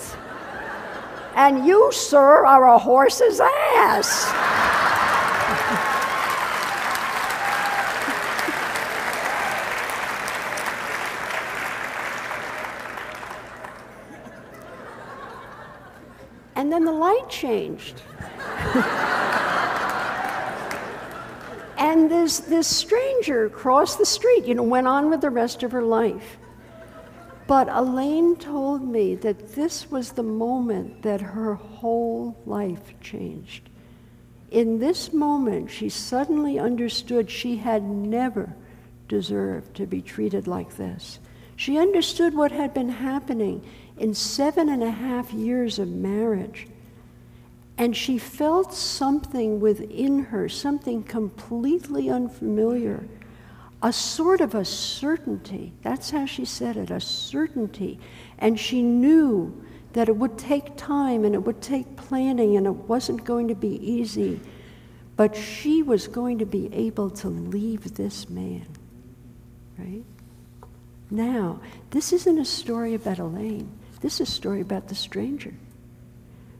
And 1.36 1.66
you, 1.66 1.92
sir, 1.92 2.46
are 2.46 2.68
a 2.68 2.78
horse's 2.78 3.40
ass. 3.40 4.32
and 16.56 16.72
then 16.72 16.86
the 16.86 16.92
light 16.92 17.28
changed. 17.28 18.02
and 21.78 22.12
this, 22.12 22.40
this 22.42 22.68
stranger 22.68 23.50
crossed 23.50 23.98
the 23.98 24.06
street, 24.06 24.46
you 24.46 24.54
know, 24.54 24.64
went 24.64 24.88
on 24.88 25.10
with 25.10 25.22
the 25.22 25.30
rest 25.30 25.64
of 25.64 25.72
her 25.72 25.82
life. 25.82 26.38
But 27.52 27.68
Elaine 27.68 28.38
told 28.38 28.82
me 28.82 29.14
that 29.16 29.56
this 29.56 29.92
was 29.92 30.14
the 30.14 30.24
moment 30.24 31.02
that 31.02 31.20
her 31.20 31.56
whole 31.56 32.38
life 32.46 32.94
changed. 33.02 33.70
In 34.52 34.80
this 34.80 35.12
moment, 35.12 35.70
she 35.70 35.90
suddenly 35.90 36.58
understood 36.58 37.30
she 37.30 37.58
had 37.58 37.84
never 37.84 38.56
deserved 39.10 39.76
to 39.76 39.86
be 39.86 40.02
treated 40.02 40.48
like 40.48 40.78
this. 40.78 41.20
She 41.58 41.78
understood 41.78 42.36
what 42.36 42.54
had 42.54 42.74
been 42.74 42.88
happening 42.88 43.66
in 43.98 44.14
seven 44.14 44.70
and 44.70 44.82
a 44.82 44.92
half 44.92 45.34
years 45.34 45.78
of 45.78 45.90
marriage. 45.90 46.70
And 47.78 47.98
she 47.98 48.18
felt 48.18 48.74
something 48.74 49.60
within 49.60 50.24
her, 50.24 50.48
something 50.48 51.04
completely 51.04 52.10
unfamiliar 52.10 53.04
a 53.84 53.92
sort 53.92 54.42
of 54.42 54.54
a 54.54 54.64
certainty. 54.64 55.74
That's 55.82 56.12
how 56.12 56.26
she 56.26 56.46
said 56.46 56.78
it, 56.78 56.92
a 56.92 57.02
certainty. 57.02 58.00
And 58.38 58.60
she 58.60 58.82
knew 58.82 59.64
that 59.94 60.08
it 60.08 60.16
would 60.16 60.38
take 60.38 60.78
time 60.78 61.26
and 61.26 61.36
it 61.36 61.44
would 61.44 61.62
take 61.62 61.96
planning 61.96 62.58
and 62.58 62.66
it 62.66 62.72
wasn't 62.72 63.24
going 63.24 63.48
to 63.48 63.56
be 63.56 63.76
easy. 63.86 64.40
But 65.18 65.36
she 65.36 65.84
was 65.84 66.08
going 66.08 66.40
to 66.40 66.46
be 66.46 66.74
able 66.74 67.10
to 67.12 67.28
leave 67.28 67.96
this 67.96 68.30
man, 68.30 68.66
right? 69.78 70.04
Now, 71.10 71.60
this 71.90 72.14
isn't 72.14 72.40
a 72.40 72.46
story 72.46 72.94
about 72.94 73.20
Elaine. 73.20 73.70
This 74.00 74.22
is 74.22 74.30
a 74.30 74.32
story 74.32 74.62
about 74.62 74.88
the 74.88 74.96
stranger. 74.96 75.54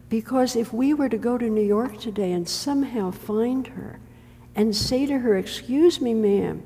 Because 0.10 0.58
if 0.58 0.74
we 0.74 0.94
were 0.94 1.08
to 1.08 1.18
go 1.18 1.38
to 1.38 1.50
New 1.50 1.64
York 1.64 2.00
today 2.00 2.34
and 2.34 2.48
somehow 2.48 3.12
find 3.12 3.68
her 3.68 4.00
and 4.56 4.76
say 4.76 5.06
to 5.06 5.20
her, 5.20 5.38
Excuse 5.38 6.02
me, 6.02 6.14
ma'am, 6.14 6.64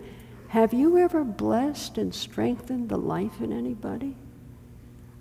have 0.55 0.74
you 0.74 0.97
ever 0.97 1.21
blessed 1.25 1.97
and 1.97 2.15
strengthened 2.15 2.88
the 2.88 2.95
life 2.95 3.41
in 3.41 3.51
anybody? 3.51 4.15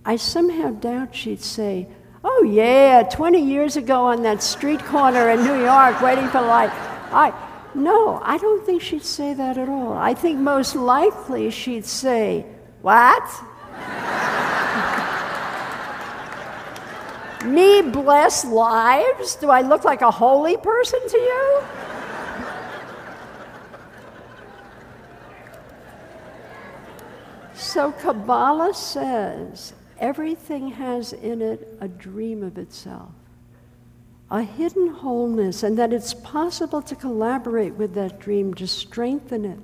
I 0.05 0.14
somehow 0.14 0.71
doubt 0.71 1.12
she'd 1.12 1.41
say, 1.41 1.88
Oh, 2.23 2.45
yeah, 2.45 3.03
20 3.03 3.43
years 3.43 3.76
ago 3.76 4.05
on 4.05 4.23
that 4.23 4.45
street 4.45 4.79
corner 4.85 5.31
in 5.31 5.43
New 5.43 5.61
York 5.61 6.00
waiting 6.00 6.29
for 6.29 6.41
light. 6.41 6.71
I, 7.11 7.35
no, 7.75 8.21
I 8.23 8.38
don't 8.38 8.64
think 8.64 8.81
she'd 8.81 9.03
say 9.03 9.35
that 9.35 9.59
at 9.59 9.69
all. 9.69 9.95
I 9.95 10.14
think 10.14 10.38
most 10.38 10.76
likely 10.76 11.50
she'd 11.50 11.85
say, 11.85 12.47
What? 12.83 13.29
Me 17.44 17.83
bless 17.83 18.44
lives? 18.44 19.35
Do 19.35 19.51
I 19.51 19.62
look 19.62 19.83
like 19.83 20.01
a 20.01 20.12
holy 20.12 20.57
person 20.59 21.01
to 21.09 21.18
you? 21.18 21.62
So 27.75 27.91
Kabbalah 27.91 28.73
says 28.73 29.73
everything 29.99 30.69
has 30.69 31.13
in 31.13 31.43
it 31.43 31.77
a 31.81 31.89
dream 31.89 32.45
of 32.45 32.57
itself, 32.57 33.11
a 34.31 34.43
hidden 34.43 34.91
wholeness, 34.91 35.65
and 35.65 35.77
that 35.77 35.93
it's 35.93 36.15
possible 36.15 36.81
to 36.83 36.95
collaborate 36.95 37.75
with 37.75 37.95
that 37.95 38.21
dream 38.21 38.55
to 38.55 38.69
strengthen 38.69 39.45
it. 39.45 39.59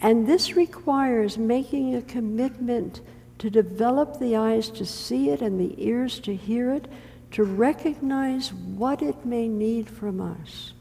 And 0.00 0.26
this 0.26 0.56
requires 0.56 1.38
making 1.38 1.94
a 1.94 2.02
commitment 2.02 3.02
to 3.38 3.50
develop 3.50 4.18
the 4.18 4.34
eyes 4.34 4.68
to 4.70 4.84
see 4.84 5.30
it 5.30 5.42
and 5.42 5.60
the 5.60 5.76
ears 5.78 6.18
to 6.18 6.34
hear 6.34 6.72
it, 6.72 6.88
to 7.30 7.44
recognize 7.44 8.52
what 8.52 9.00
it 9.00 9.24
may 9.24 9.46
need 9.46 9.88
from 9.88 10.20
us. 10.20 10.72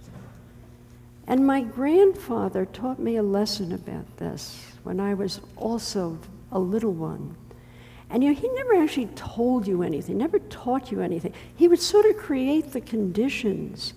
And 1.27 1.45
my 1.45 1.61
grandfather 1.61 2.65
taught 2.65 2.97
me 2.97 3.17
a 3.17 3.21
lesson 3.21 3.73
about 3.73 4.17
this 4.17 4.68
when 4.83 4.99
I 4.99 5.13
was 5.13 5.41
also 5.55 6.19
a 6.51 6.59
little 6.59 6.93
one. 6.93 7.35
And 8.09 8.23
you 8.23 8.33
know, 8.33 8.39
he 8.39 8.49
never 8.49 8.75
actually 8.75 9.07
told 9.07 9.67
you 9.67 9.83
anything, 9.83 10.17
never 10.17 10.39
taught 10.39 10.91
you 10.91 11.01
anything. 11.01 11.33
He 11.55 11.67
would 11.67 11.79
sort 11.79 12.05
of 12.05 12.17
create 12.17 12.73
the 12.73 12.81
conditions 12.81 13.93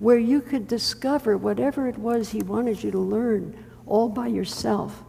where 0.00 0.18
you 0.18 0.40
could 0.40 0.66
discover 0.66 1.36
whatever 1.36 1.86
it 1.86 1.96
was 1.96 2.30
he 2.30 2.42
wanted 2.42 2.82
you 2.82 2.90
to 2.90 2.98
learn 2.98 3.64
all 3.86 4.08
by 4.08 4.26
yourself. 4.26 5.04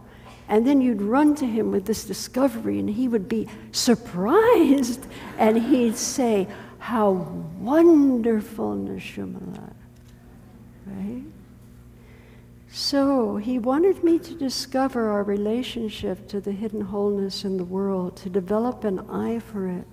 And 0.48 0.66
then 0.66 0.80
you'd 0.80 1.02
run 1.02 1.34
to 1.36 1.46
him 1.46 1.70
with 1.72 1.86
this 1.86 2.04
discovery, 2.04 2.78
and 2.78 2.88
he 2.88 3.08
would 3.08 3.28
be 3.28 3.48
surprised, 3.72 5.06
and 5.38 5.60
he'd 5.60 5.96
say, 5.96 6.46
How 6.78 7.10
wonderful, 7.58 8.76
Neshumala. 8.76 9.72
Right? 10.86 11.24
So 12.76 13.36
he 13.36 13.60
wanted 13.60 14.02
me 14.02 14.18
to 14.18 14.34
discover 14.34 15.08
our 15.08 15.22
relationship 15.22 16.26
to 16.26 16.40
the 16.40 16.50
hidden 16.50 16.80
wholeness 16.80 17.44
in 17.44 17.56
the 17.56 17.64
world, 17.64 18.16
to 18.16 18.28
develop 18.28 18.82
an 18.82 18.98
eye 19.08 19.38
for 19.38 19.68
it, 19.68 19.86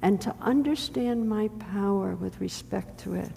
and 0.00 0.18
to 0.22 0.34
understand 0.40 1.28
my 1.28 1.48
power 1.70 2.14
with 2.14 2.40
respect 2.40 2.98
to 3.00 3.12
it. 3.12 3.30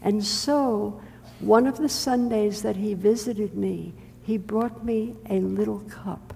And 0.00 0.24
so, 0.24 1.00
one 1.40 1.66
of 1.66 1.76
the 1.76 1.88
Sundays 1.88 2.62
that 2.62 2.76
he 2.76 2.94
visited 2.94 3.56
me, 3.56 3.92
he 4.22 4.38
brought 4.38 4.84
me 4.84 5.16
a 5.28 5.40
little 5.40 5.80
cup. 5.80 6.34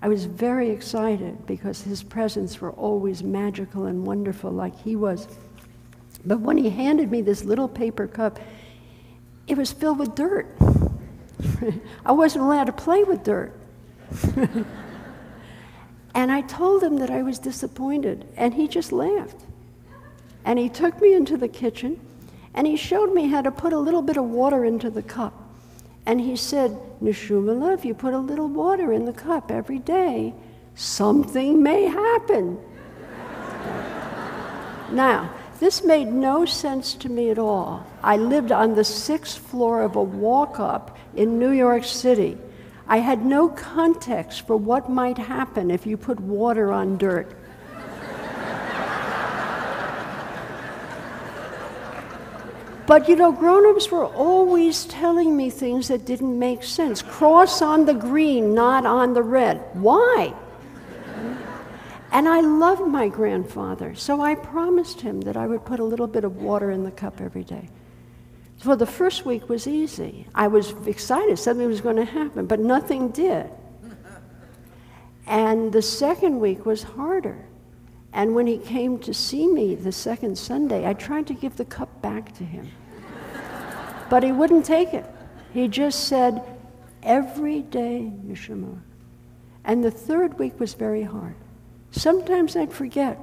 I 0.00 0.08
was 0.08 0.24
very 0.24 0.70
excited 0.70 1.46
because 1.46 1.82
his 1.82 2.02
presents 2.02 2.58
were 2.62 2.72
always 2.72 3.22
magical 3.22 3.84
and 3.84 4.06
wonderful, 4.06 4.50
like 4.50 4.74
he 4.80 4.96
was. 4.96 5.28
But 6.24 6.40
when 6.40 6.56
he 6.56 6.70
handed 6.70 7.10
me 7.10 7.20
this 7.20 7.44
little 7.44 7.68
paper 7.68 8.06
cup, 8.06 8.40
it 9.46 9.58
was 9.58 9.72
filled 9.72 9.98
with 9.98 10.14
dirt. 10.14 10.56
I 12.06 12.12
wasn't 12.12 12.44
allowed 12.44 12.64
to 12.64 12.72
play 12.72 13.04
with 13.04 13.24
dirt. 13.24 13.52
and 16.14 16.32
I 16.32 16.40
told 16.42 16.82
him 16.82 16.96
that 16.98 17.10
I 17.10 17.22
was 17.22 17.38
disappointed, 17.38 18.26
and 18.36 18.54
he 18.54 18.68
just 18.68 18.92
laughed. 18.92 19.44
And 20.44 20.58
he 20.58 20.68
took 20.68 21.00
me 21.00 21.14
into 21.14 21.36
the 21.36 21.48
kitchen, 21.48 22.00
and 22.54 22.66
he 22.66 22.76
showed 22.76 23.12
me 23.12 23.28
how 23.28 23.42
to 23.42 23.50
put 23.50 23.72
a 23.72 23.78
little 23.78 24.02
bit 24.02 24.16
of 24.16 24.24
water 24.24 24.64
into 24.64 24.90
the 24.90 25.02
cup. 25.02 25.34
And 26.06 26.20
he 26.20 26.36
said, 26.36 26.78
Neshumala, 27.02 27.74
if 27.74 27.84
you 27.84 27.92
put 27.92 28.14
a 28.14 28.18
little 28.18 28.48
water 28.48 28.92
in 28.92 29.04
the 29.04 29.12
cup 29.12 29.50
every 29.50 29.80
day, 29.80 30.32
something 30.76 31.62
may 31.62 31.82
happen. 31.82 32.58
now, 34.92 35.30
this 35.58 35.84
made 35.84 36.08
no 36.12 36.44
sense 36.44 36.94
to 36.94 37.08
me 37.08 37.30
at 37.30 37.38
all. 37.38 37.86
I 38.02 38.16
lived 38.16 38.52
on 38.52 38.74
the 38.74 38.84
sixth 38.84 39.38
floor 39.38 39.82
of 39.82 39.96
a 39.96 40.02
walk 40.02 40.60
up 40.60 40.96
in 41.14 41.38
New 41.38 41.50
York 41.50 41.84
City. 41.84 42.36
I 42.88 42.98
had 42.98 43.24
no 43.24 43.48
context 43.48 44.46
for 44.46 44.56
what 44.56 44.90
might 44.90 45.18
happen 45.18 45.70
if 45.70 45.86
you 45.86 45.96
put 45.96 46.20
water 46.20 46.72
on 46.72 46.98
dirt. 46.98 47.36
But 52.86 53.08
you 53.08 53.16
know, 53.16 53.32
grown 53.32 53.66
ups 53.74 53.90
were 53.90 54.06
always 54.06 54.84
telling 54.84 55.36
me 55.36 55.50
things 55.50 55.88
that 55.88 56.04
didn't 56.04 56.38
make 56.38 56.62
sense. 56.62 57.02
Cross 57.02 57.60
on 57.60 57.84
the 57.84 57.94
green, 57.94 58.54
not 58.54 58.86
on 58.86 59.12
the 59.12 59.24
red. 59.24 59.60
Why? 59.72 60.32
And 62.12 62.28
I 62.28 62.40
loved 62.40 62.86
my 62.86 63.08
grandfather, 63.08 63.94
so 63.94 64.20
I 64.20 64.34
promised 64.34 65.00
him 65.00 65.20
that 65.22 65.36
I 65.36 65.46
would 65.46 65.64
put 65.64 65.80
a 65.80 65.84
little 65.84 66.06
bit 66.06 66.24
of 66.24 66.36
water 66.36 66.70
in 66.70 66.84
the 66.84 66.90
cup 66.90 67.20
every 67.20 67.44
day. 67.44 67.68
So 68.58 68.74
the 68.74 68.86
first 68.86 69.26
week 69.26 69.48
was 69.48 69.66
easy. 69.66 70.26
I 70.34 70.48
was 70.48 70.72
excited, 70.86 71.38
something 71.38 71.66
was 71.66 71.80
going 71.80 71.96
to 71.96 72.04
happen, 72.04 72.46
but 72.46 72.60
nothing 72.60 73.10
did. 73.10 73.50
And 75.26 75.72
the 75.72 75.82
second 75.82 76.38
week 76.40 76.64
was 76.64 76.82
harder. 76.84 77.44
And 78.12 78.34
when 78.34 78.46
he 78.46 78.58
came 78.58 78.98
to 79.00 79.12
see 79.12 79.46
me 79.46 79.74
the 79.74 79.92
second 79.92 80.38
Sunday, 80.38 80.86
I 80.86 80.94
tried 80.94 81.26
to 81.26 81.34
give 81.34 81.56
the 81.56 81.64
cup 81.64 82.00
back 82.00 82.32
to 82.36 82.44
him. 82.44 82.70
but 84.10 84.22
he 84.22 84.32
wouldn't 84.32 84.64
take 84.64 84.94
it. 84.94 85.04
He 85.52 85.68
just 85.68 86.04
said, 86.04 86.42
every 87.02 87.62
day, 87.62 88.12
Nishimala. 88.24 88.80
And 89.64 89.84
the 89.84 89.90
third 89.90 90.38
week 90.38 90.58
was 90.60 90.74
very 90.74 91.02
hard. 91.02 91.34
Sometimes 91.96 92.56
I'd 92.56 92.74
forget. 92.74 93.18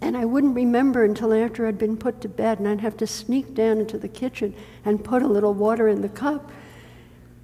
And 0.00 0.16
I 0.16 0.24
wouldn't 0.24 0.56
remember 0.56 1.04
until 1.04 1.34
after 1.34 1.66
I'd 1.66 1.76
been 1.76 1.98
put 1.98 2.22
to 2.22 2.28
bed, 2.28 2.58
and 2.58 2.66
I'd 2.66 2.80
have 2.80 2.96
to 2.96 3.06
sneak 3.06 3.54
down 3.54 3.78
into 3.78 3.98
the 3.98 4.08
kitchen 4.08 4.54
and 4.86 5.04
put 5.04 5.22
a 5.22 5.26
little 5.26 5.52
water 5.52 5.86
in 5.86 6.00
the 6.00 6.08
cup. 6.08 6.50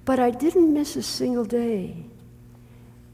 But 0.03 0.19
I 0.19 0.31
didn't 0.31 0.73
miss 0.73 0.95
a 0.95 1.03
single 1.03 1.45
day. 1.45 2.05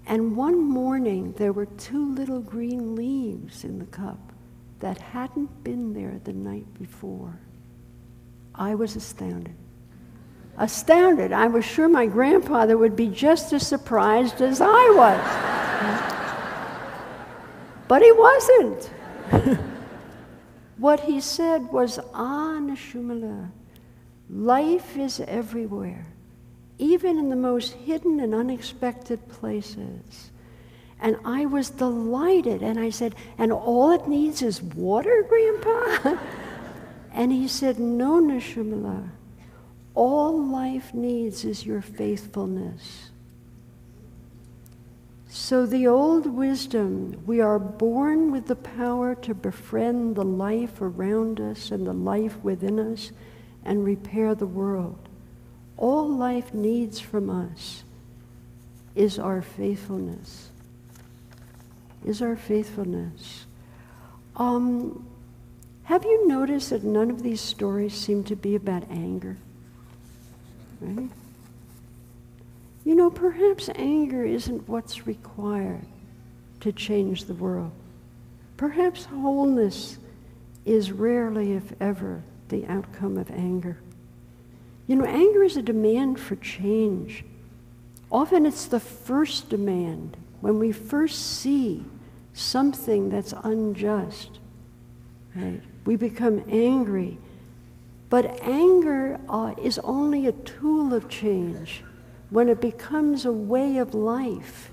And 0.07 0.37
one 0.37 0.63
morning, 0.63 1.33
there 1.33 1.51
were 1.51 1.65
two 1.65 2.13
little 2.13 2.39
green 2.39 2.95
leaves 2.95 3.65
in 3.65 3.79
the 3.79 3.85
cup 3.85 4.31
that 4.79 4.97
hadn't 4.97 5.63
been 5.65 5.93
there 5.93 6.19
the 6.23 6.33
night 6.33 6.73
before. 6.79 7.37
I 8.55 8.75
was 8.75 8.95
astounded. 8.95 9.55
Astounded. 10.57 11.33
I 11.33 11.47
was 11.47 11.65
sure 11.65 11.89
my 11.89 12.05
grandfather 12.05 12.77
would 12.77 12.95
be 12.95 13.07
just 13.07 13.51
as 13.51 13.67
surprised 13.67 14.41
as 14.41 14.61
I 14.61 14.93
was. 14.95 16.10
But 17.91 18.01
he 18.01 18.11
wasn't. 18.13 18.89
what 20.77 21.01
he 21.01 21.19
said 21.19 21.69
was, 21.73 21.99
Ah, 22.13 22.57
Nishumala, 22.61 23.51
life 24.29 24.95
is 24.95 25.19
everywhere 25.19 26.05
even 26.81 27.19
in 27.19 27.29
the 27.29 27.35
most 27.35 27.73
hidden 27.73 28.21
and 28.21 28.33
unexpected 28.33 29.27
places. 29.27 30.31
And 31.01 31.17
I 31.25 31.45
was 31.45 31.69
delighted. 31.69 32.63
And 32.63 32.79
I 32.79 32.91
said, 32.91 33.13
And 33.37 33.51
all 33.51 33.91
it 33.91 34.07
needs 34.07 34.41
is 34.41 34.61
water, 34.63 35.25
Grandpa? 35.29 36.17
and 37.13 37.33
he 37.33 37.49
said, 37.49 37.77
No, 37.77 38.21
Nishimala. 38.21 39.09
All 39.95 40.41
life 40.41 40.93
needs 40.93 41.43
is 41.43 41.65
your 41.65 41.81
faithfulness. 41.81 43.10
So, 45.33 45.65
the 45.65 45.87
old 45.87 46.25
wisdom 46.25 47.23
we 47.25 47.39
are 47.39 47.57
born 47.57 48.31
with 48.31 48.47
the 48.47 48.55
power 48.55 49.15
to 49.15 49.33
befriend 49.33 50.15
the 50.15 50.25
life 50.25 50.81
around 50.81 51.39
us 51.39 51.71
and 51.71 51.87
the 51.87 51.93
life 51.93 52.37
within 52.43 52.77
us 52.79 53.11
and 53.63 53.85
repair 53.85 54.35
the 54.35 54.45
world 54.45 55.07
all 55.81 56.07
life 56.07 56.53
needs 56.53 56.99
from 56.99 57.29
us 57.29 57.83
is 58.95 59.17
our 59.17 59.41
faithfulness. 59.41 60.49
Is 62.05 62.21
our 62.21 62.35
faithfulness. 62.35 63.45
Um, 64.35 65.07
have 65.85 66.05
you 66.05 66.27
noticed 66.27 66.69
that 66.69 66.83
none 66.83 67.09
of 67.09 67.23
these 67.23 67.41
stories 67.41 67.93
seem 67.95 68.23
to 68.25 68.35
be 68.35 68.55
about 68.55 68.83
anger? 68.91 69.37
Right? 70.79 71.09
You 72.83 72.95
know, 72.95 73.09
perhaps 73.09 73.69
anger 73.75 74.25
isn't 74.25 74.67
what's 74.67 75.05
required 75.05 75.85
to 76.61 76.71
change 76.71 77.25
the 77.25 77.33
world. 77.33 77.71
Perhaps 78.57 79.05
wholeness 79.05 79.97
is 80.65 80.91
rarely, 80.91 81.53
if 81.53 81.73
ever, 81.79 82.23
the 82.49 82.65
outcome 82.67 83.17
of 83.17 83.29
anger. 83.31 83.77
You 84.87 84.95
know, 84.95 85.05
anger 85.05 85.43
is 85.43 85.57
a 85.57 85.61
demand 85.61 86.19
for 86.19 86.35
change. 86.37 87.23
Often 88.11 88.45
it's 88.45 88.65
the 88.65 88.79
first 88.79 89.49
demand 89.49 90.17
when 90.41 90.59
we 90.59 90.71
first 90.71 91.39
see 91.39 91.85
something 92.33 93.09
that's 93.09 93.33
unjust. 93.43 94.39
Right? 95.35 95.61
We 95.85 95.95
become 95.95 96.43
angry. 96.49 97.17
But 98.09 98.41
anger 98.41 99.19
uh, 99.29 99.53
is 99.61 99.79
only 99.79 100.27
a 100.27 100.33
tool 100.33 100.93
of 100.93 101.07
change. 101.09 101.83
When 102.31 102.47
it 102.47 102.61
becomes 102.61 103.25
a 103.25 103.31
way 103.33 103.77
of 103.77 103.93
life, 103.93 104.71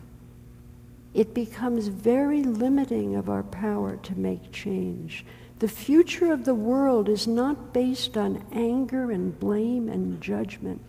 it 1.12 1.34
becomes 1.34 1.88
very 1.88 2.44
limiting 2.44 3.16
of 3.16 3.28
our 3.28 3.42
power 3.42 3.96
to 3.96 4.18
make 4.18 4.52
change. 4.52 5.24
The 5.58 5.66
future 5.66 6.32
of 6.32 6.44
the 6.44 6.54
world 6.54 7.08
is 7.08 7.26
not 7.26 7.72
based 7.72 8.16
on 8.16 8.44
anger 8.52 9.10
and 9.10 9.36
blame 9.40 9.88
and 9.88 10.20
judgment. 10.20 10.80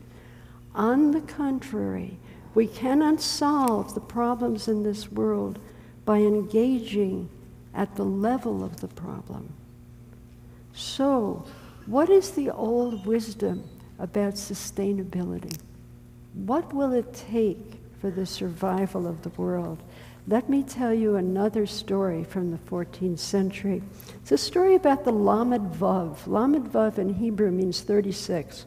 On 0.75 1.09
the 1.09 1.21
contrary, 1.21 2.19
we 2.53 2.67
cannot 2.67 3.19
solve 3.19 3.95
the 3.95 3.99
problems 3.99 4.67
in 4.67 4.83
this 4.83 5.11
world 5.11 5.57
by 6.05 6.19
engaging 6.19 7.29
at 7.73 7.95
the 7.95 8.05
level 8.05 8.63
of 8.63 8.79
the 8.79 8.87
problem. 8.89 9.53
So, 10.71 11.47
what 11.87 12.11
is 12.11 12.29
the 12.29 12.51
old 12.51 13.07
wisdom 13.07 13.63
about 13.97 14.35
sustainability? 14.35 15.57
What 16.33 16.73
will 16.73 16.93
it 16.93 17.13
take 17.13 17.81
for 17.99 18.11
the 18.11 18.25
survival 18.25 19.07
of 19.07 19.23
the 19.23 19.29
world? 19.29 19.81
Let 20.27 20.47
me 20.47 20.61
tell 20.61 20.93
you 20.93 21.15
another 21.15 21.65
story 21.65 22.23
from 22.23 22.51
the 22.51 22.57
14th 22.57 23.19
century. 23.19 23.81
It's 24.21 24.31
a 24.31 24.37
story 24.37 24.75
about 24.75 25.03
the 25.03 25.11
Lamed 25.11 25.73
Vav. 25.73 26.27
Lamed 26.27 26.71
Vav 26.71 26.99
in 26.99 27.15
Hebrew 27.15 27.49
means 27.49 27.81
36. 27.81 28.65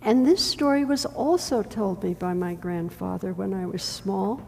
And 0.00 0.24
this 0.24 0.44
story 0.44 0.84
was 0.84 1.04
also 1.04 1.62
told 1.62 2.04
me 2.04 2.14
by 2.14 2.32
my 2.32 2.54
grandfather 2.54 3.32
when 3.32 3.52
I 3.52 3.66
was 3.66 3.82
small. 3.82 4.40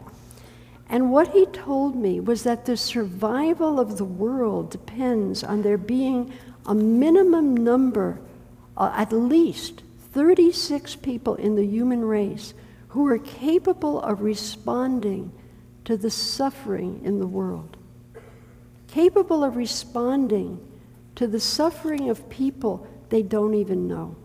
And 0.87 1.11
what 1.11 1.33
he 1.33 1.45
told 1.47 1.95
me 1.95 2.21
was 2.21 2.43
that 2.43 2.65
the 2.65 2.77
survival 2.77 3.79
of 3.79 3.97
the 3.97 4.05
world 4.05 4.71
depends 4.71 5.43
on 5.43 5.61
there 5.61 5.77
being 5.77 6.33
a 6.65 6.73
minimum 6.73 7.57
number, 7.57 8.21
uh, 8.77 8.93
at 8.95 9.11
least 9.11 9.83
36 10.11 10.95
people 10.97 11.35
in 11.35 11.55
the 11.55 11.65
human 11.65 12.03
race 12.03 12.53
who 12.89 13.07
are 13.07 13.17
capable 13.17 14.01
of 14.01 14.21
responding 14.21 15.31
to 15.85 15.95
the 15.97 16.09
suffering 16.09 17.01
in 17.03 17.19
the 17.19 17.27
world, 17.27 17.77
capable 18.87 19.43
of 19.43 19.55
responding 19.55 20.59
to 21.15 21.27
the 21.27 21.39
suffering 21.39 22.09
of 22.09 22.29
people 22.29 22.87
they 23.09 23.21
don't 23.21 23.53
even 23.53 23.87
know. 23.87 24.15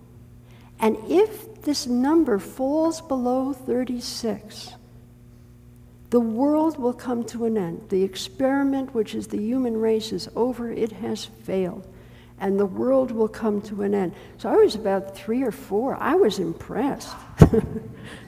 And 0.78 0.96
if 1.08 1.62
this 1.62 1.86
number 1.86 2.38
falls 2.38 3.00
below 3.00 3.52
36, 3.52 4.74
the 6.10 6.20
world 6.20 6.78
will 6.78 6.92
come 6.92 7.24
to 7.24 7.44
an 7.46 7.58
end. 7.58 7.88
The 7.88 8.02
experiment, 8.02 8.94
which 8.94 9.14
is 9.14 9.28
the 9.28 9.40
human 9.40 9.76
race, 9.76 10.12
is 10.12 10.28
over. 10.36 10.70
It 10.70 10.92
has 10.92 11.24
failed. 11.24 11.86
And 12.38 12.60
the 12.60 12.66
world 12.66 13.10
will 13.10 13.28
come 13.28 13.62
to 13.62 13.82
an 13.82 13.94
end. 13.94 14.14
So 14.38 14.50
I 14.50 14.56
was 14.56 14.74
about 14.74 15.16
three 15.16 15.42
or 15.42 15.50
four. 15.50 15.96
I 15.96 16.14
was 16.14 16.38
impressed. 16.38 17.14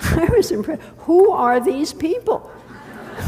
I 0.00 0.28
was 0.34 0.50
impressed. 0.50 0.82
Who 0.98 1.30
are 1.30 1.60
these 1.60 1.92
people? 1.92 2.50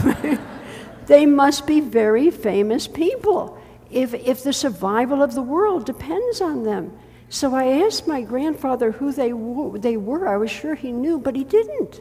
they 1.06 1.26
must 1.26 1.66
be 1.66 1.80
very 1.80 2.30
famous 2.30 2.88
people 2.88 3.60
if, 3.90 4.14
if 4.14 4.42
the 4.42 4.52
survival 4.52 5.22
of 5.22 5.34
the 5.34 5.42
world 5.42 5.84
depends 5.84 6.40
on 6.40 6.62
them. 6.62 6.96
So 7.28 7.54
I 7.54 7.84
asked 7.84 8.06
my 8.06 8.22
grandfather 8.22 8.90
who 8.90 9.12
they, 9.12 9.32
they 9.78 9.96
were. 9.96 10.26
I 10.26 10.36
was 10.36 10.50
sure 10.50 10.74
he 10.74 10.92
knew, 10.92 11.18
but 11.18 11.36
he 11.36 11.44
didn't. 11.44 12.00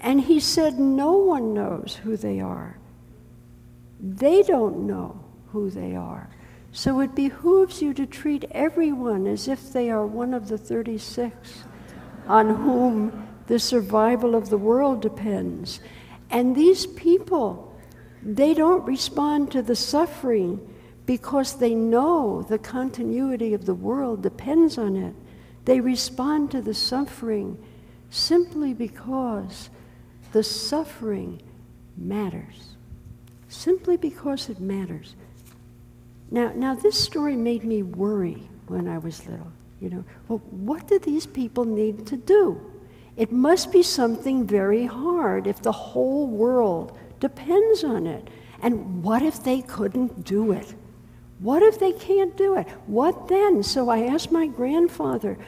And 0.00 0.20
he 0.20 0.40
said, 0.40 0.78
No 0.78 1.12
one 1.12 1.54
knows 1.54 1.98
who 2.02 2.16
they 2.16 2.40
are. 2.40 2.78
They 4.00 4.42
don't 4.42 4.86
know 4.86 5.20
who 5.48 5.70
they 5.70 5.94
are. 5.94 6.30
So 6.76 7.00
it 7.00 7.14
behooves 7.14 7.80
you 7.80 7.94
to 7.94 8.04
treat 8.04 8.44
everyone 8.50 9.26
as 9.26 9.48
if 9.48 9.72
they 9.72 9.88
are 9.88 10.06
one 10.06 10.34
of 10.34 10.48
the 10.48 10.58
36 10.58 11.64
on 12.28 12.54
whom 12.54 13.26
the 13.46 13.58
survival 13.58 14.34
of 14.34 14.50
the 14.50 14.58
world 14.58 15.00
depends. 15.00 15.80
And 16.28 16.54
these 16.54 16.84
people, 16.84 17.74
they 18.22 18.52
don't 18.52 18.84
respond 18.84 19.50
to 19.52 19.62
the 19.62 19.74
suffering 19.74 20.60
because 21.06 21.54
they 21.54 21.74
know 21.74 22.42
the 22.42 22.58
continuity 22.58 23.54
of 23.54 23.64
the 23.64 23.74
world 23.74 24.22
depends 24.22 24.76
on 24.76 24.96
it. 24.96 25.14
They 25.64 25.80
respond 25.80 26.50
to 26.50 26.60
the 26.60 26.74
suffering 26.74 27.56
simply 28.10 28.74
because 28.74 29.70
the 30.32 30.42
suffering 30.42 31.40
matters. 31.96 32.76
Simply 33.48 33.96
because 33.96 34.50
it 34.50 34.60
matters. 34.60 35.14
Now, 36.30 36.52
now 36.54 36.74
this 36.74 36.98
story 36.98 37.36
made 37.36 37.64
me 37.64 37.82
worry 37.82 38.48
when 38.66 38.88
I 38.88 38.98
was 38.98 39.26
little. 39.26 39.52
You 39.80 39.90
know, 39.90 40.04
well, 40.28 40.38
what 40.50 40.88
do 40.88 40.98
these 40.98 41.26
people 41.26 41.64
need 41.64 42.06
to 42.06 42.16
do? 42.16 42.60
It 43.16 43.32
must 43.32 43.72
be 43.72 43.82
something 43.82 44.46
very 44.46 44.86
hard 44.86 45.46
if 45.46 45.62
the 45.62 45.72
whole 45.72 46.26
world 46.26 46.98
depends 47.20 47.84
on 47.84 48.06
it. 48.06 48.28
And 48.62 49.02
what 49.02 49.22
if 49.22 49.42
they 49.42 49.62
couldn't 49.62 50.24
do 50.24 50.52
it? 50.52 50.74
What 51.38 51.62
if 51.62 51.78
they 51.78 51.92
can't 51.92 52.36
do 52.36 52.56
it? 52.56 52.66
What 52.86 53.28
then? 53.28 53.62
So 53.62 53.88
I 53.88 54.04
asked 54.04 54.32
my 54.32 54.46
grandfather, 54.46 55.38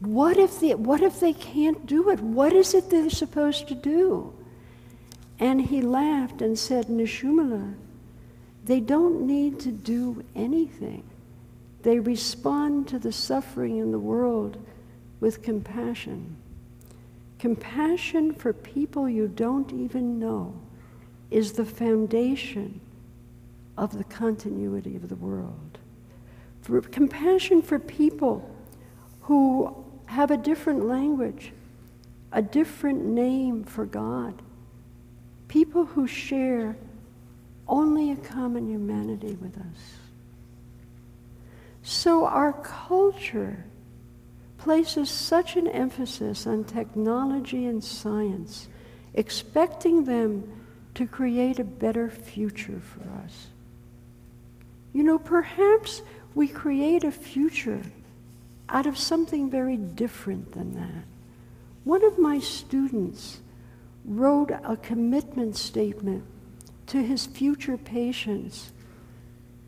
what 0.00 0.38
if 0.38 0.60
they, 0.60 0.74
what 0.74 1.02
if 1.02 1.20
they 1.20 1.32
can't 1.32 1.86
do 1.86 2.10
it? 2.10 2.20
What 2.20 2.52
is 2.52 2.74
it 2.74 2.90
they're 2.90 3.10
supposed 3.10 3.68
to 3.68 3.74
do? 3.74 4.34
And 5.38 5.60
he 5.60 5.80
laughed 5.80 6.42
and 6.42 6.58
said, 6.58 6.86
Nishumala, 6.86 7.74
they 8.64 8.80
don't 8.80 9.26
need 9.26 9.60
to 9.60 9.72
do 9.72 10.24
anything. 10.34 11.02
They 11.82 11.98
respond 11.98 12.88
to 12.88 12.98
the 12.98 13.12
suffering 13.12 13.78
in 13.78 13.90
the 13.90 13.98
world 13.98 14.58
with 15.18 15.42
compassion. 15.42 16.36
Compassion 17.38 18.34
for 18.34 18.52
people 18.52 19.08
you 19.08 19.26
don't 19.26 19.72
even 19.72 20.18
know 20.18 20.54
is 21.30 21.52
the 21.52 21.64
foundation 21.64 22.80
of 23.78 23.96
the 23.96 24.04
continuity 24.04 24.96
of 24.96 25.08
the 25.08 25.16
world. 25.16 25.78
For 26.60 26.82
compassion 26.82 27.62
for 27.62 27.78
people 27.78 28.48
who 29.22 29.84
have 30.06 30.30
a 30.30 30.36
different 30.36 30.86
language, 30.86 31.52
a 32.32 32.42
different 32.42 33.04
name 33.04 33.64
for 33.64 33.86
God, 33.86 34.42
people 35.48 35.86
who 35.86 36.06
share 36.06 36.76
only 37.70 38.10
a 38.10 38.16
common 38.16 38.68
humanity 38.68 39.38
with 39.40 39.56
us. 39.56 39.96
So 41.82 42.26
our 42.26 42.52
culture 42.52 43.64
places 44.58 45.08
such 45.08 45.56
an 45.56 45.66
emphasis 45.68 46.46
on 46.46 46.64
technology 46.64 47.64
and 47.64 47.82
science, 47.82 48.68
expecting 49.14 50.04
them 50.04 50.46
to 50.94 51.06
create 51.06 51.58
a 51.58 51.64
better 51.64 52.10
future 52.10 52.80
for 52.80 53.08
us. 53.24 53.46
You 54.92 55.04
know, 55.04 55.18
perhaps 55.18 56.02
we 56.34 56.48
create 56.48 57.04
a 57.04 57.12
future 57.12 57.82
out 58.68 58.86
of 58.86 58.98
something 58.98 59.48
very 59.48 59.76
different 59.76 60.52
than 60.52 60.74
that. 60.74 61.04
One 61.84 62.04
of 62.04 62.18
my 62.18 62.40
students 62.40 63.40
wrote 64.04 64.50
a 64.50 64.76
commitment 64.76 65.56
statement 65.56 66.24
to 66.90 67.02
his 67.02 67.24
future 67.24 67.76
patients 67.76 68.72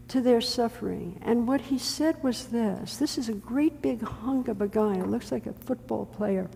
to 0.08 0.20
their 0.20 0.40
suffering. 0.40 1.20
And 1.22 1.46
what 1.46 1.60
he 1.60 1.78
said 1.78 2.22
was 2.22 2.46
this 2.46 2.96
this 2.96 3.16
is 3.16 3.28
a 3.28 3.34
great 3.34 3.80
big 3.80 4.02
hunk 4.02 4.48
of 4.48 4.60
a 4.60 4.68
guy, 4.68 4.96
it 4.96 5.06
looks 5.06 5.30
like 5.30 5.46
a 5.46 5.52
football 5.52 6.06
player. 6.06 6.50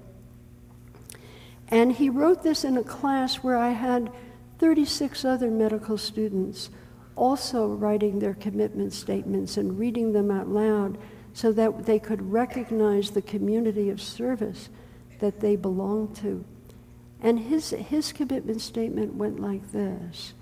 And 1.68 1.92
he 1.92 2.10
wrote 2.10 2.42
this 2.42 2.64
in 2.64 2.76
a 2.76 2.84
class 2.84 3.36
where 3.36 3.56
I 3.56 3.70
had 3.70 4.12
36 4.58 5.24
other 5.24 5.50
medical 5.50 5.98
students 5.98 6.70
also 7.14 7.68
writing 7.68 8.18
their 8.18 8.34
commitment 8.34 8.92
statements 8.92 9.56
and 9.56 9.78
reading 9.78 10.12
them 10.12 10.30
out 10.30 10.48
loud 10.48 10.98
so 11.32 11.52
that 11.52 11.86
they 11.86 11.98
could 11.98 12.32
recognize 12.32 13.10
the 13.10 13.22
community 13.22 13.88
of 13.88 14.00
service 14.00 14.68
that 15.20 15.40
they 15.40 15.54
belong 15.54 16.12
to. 16.14 16.44
And 17.20 17.38
his, 17.38 17.70
his 17.70 18.12
commitment 18.12 18.60
statement 18.60 19.14
went 19.14 19.40
like 19.40 19.72
this 19.72 20.34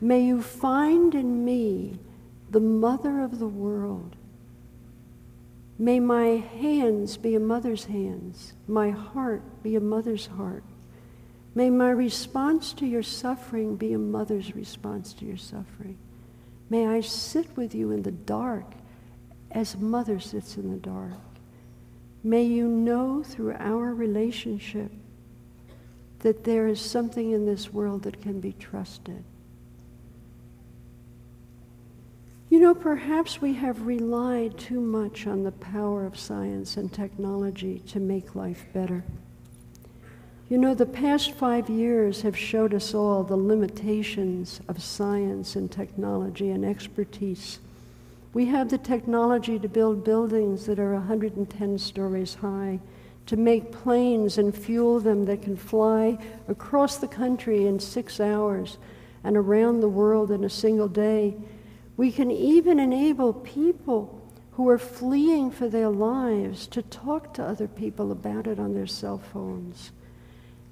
May 0.00 0.24
you 0.24 0.40
find 0.40 1.14
in 1.14 1.44
me 1.44 1.98
the 2.50 2.60
mother 2.60 3.20
of 3.20 3.38
the 3.38 3.48
world. 3.48 4.16
May 5.78 6.00
my 6.00 6.26
hands 6.58 7.16
be 7.16 7.34
a 7.34 7.40
mother's 7.40 7.84
hands, 7.84 8.52
my 8.66 8.90
heart 8.90 9.42
be 9.62 9.76
a 9.76 9.80
mother's 9.80 10.26
heart. 10.26 10.64
May 11.54 11.68
my 11.70 11.90
response 11.90 12.72
to 12.74 12.86
your 12.86 13.02
suffering 13.02 13.76
be 13.76 13.92
a 13.92 13.98
mother's 13.98 14.54
response 14.54 15.12
to 15.14 15.24
your 15.24 15.36
suffering. 15.36 15.98
May 16.68 16.86
I 16.86 17.00
sit 17.00 17.56
with 17.56 17.74
you 17.74 17.90
in 17.90 18.02
the 18.02 18.12
dark 18.12 18.66
as 19.50 19.76
mother 19.76 20.20
sits 20.20 20.56
in 20.56 20.70
the 20.70 20.76
dark. 20.76 21.18
May 22.22 22.44
you 22.44 22.68
know 22.68 23.22
through 23.22 23.54
our 23.58 23.92
relationship 23.94 24.92
that 26.20 26.44
there 26.44 26.68
is 26.68 26.80
something 26.80 27.30
in 27.32 27.46
this 27.46 27.72
world 27.72 28.02
that 28.02 28.22
can 28.22 28.40
be 28.40 28.52
trusted. 28.52 29.24
You 32.50 32.58
know, 32.58 32.74
perhaps 32.74 33.40
we 33.40 33.54
have 33.54 33.86
relied 33.86 34.58
too 34.58 34.80
much 34.80 35.28
on 35.28 35.44
the 35.44 35.52
power 35.52 36.04
of 36.04 36.18
science 36.18 36.76
and 36.76 36.92
technology 36.92 37.78
to 37.86 38.00
make 38.00 38.34
life 38.34 38.64
better. 38.72 39.04
You 40.48 40.58
know, 40.58 40.74
the 40.74 40.84
past 40.84 41.30
five 41.30 41.70
years 41.70 42.22
have 42.22 42.36
showed 42.36 42.74
us 42.74 42.92
all 42.92 43.22
the 43.22 43.36
limitations 43.36 44.60
of 44.66 44.82
science 44.82 45.54
and 45.54 45.70
technology 45.70 46.50
and 46.50 46.64
expertise. 46.64 47.60
We 48.34 48.46
have 48.46 48.68
the 48.68 48.78
technology 48.78 49.60
to 49.60 49.68
build 49.68 50.02
buildings 50.02 50.66
that 50.66 50.80
are 50.80 50.94
110 50.94 51.78
stories 51.78 52.34
high, 52.34 52.80
to 53.26 53.36
make 53.36 53.70
planes 53.70 54.38
and 54.38 54.52
fuel 54.52 54.98
them 54.98 55.24
that 55.26 55.42
can 55.42 55.56
fly 55.56 56.18
across 56.48 56.96
the 56.96 57.06
country 57.06 57.68
in 57.68 57.78
six 57.78 58.18
hours 58.18 58.76
and 59.22 59.36
around 59.36 59.78
the 59.78 59.88
world 59.88 60.32
in 60.32 60.42
a 60.42 60.50
single 60.50 60.88
day. 60.88 61.36
We 62.00 62.12
can 62.12 62.30
even 62.30 62.80
enable 62.80 63.34
people 63.34 64.26
who 64.52 64.70
are 64.70 64.78
fleeing 64.78 65.50
for 65.50 65.68
their 65.68 65.90
lives 65.90 66.66
to 66.68 66.80
talk 66.80 67.34
to 67.34 67.44
other 67.44 67.68
people 67.68 68.10
about 68.10 68.46
it 68.46 68.58
on 68.58 68.72
their 68.72 68.86
cell 68.86 69.18
phones. 69.18 69.92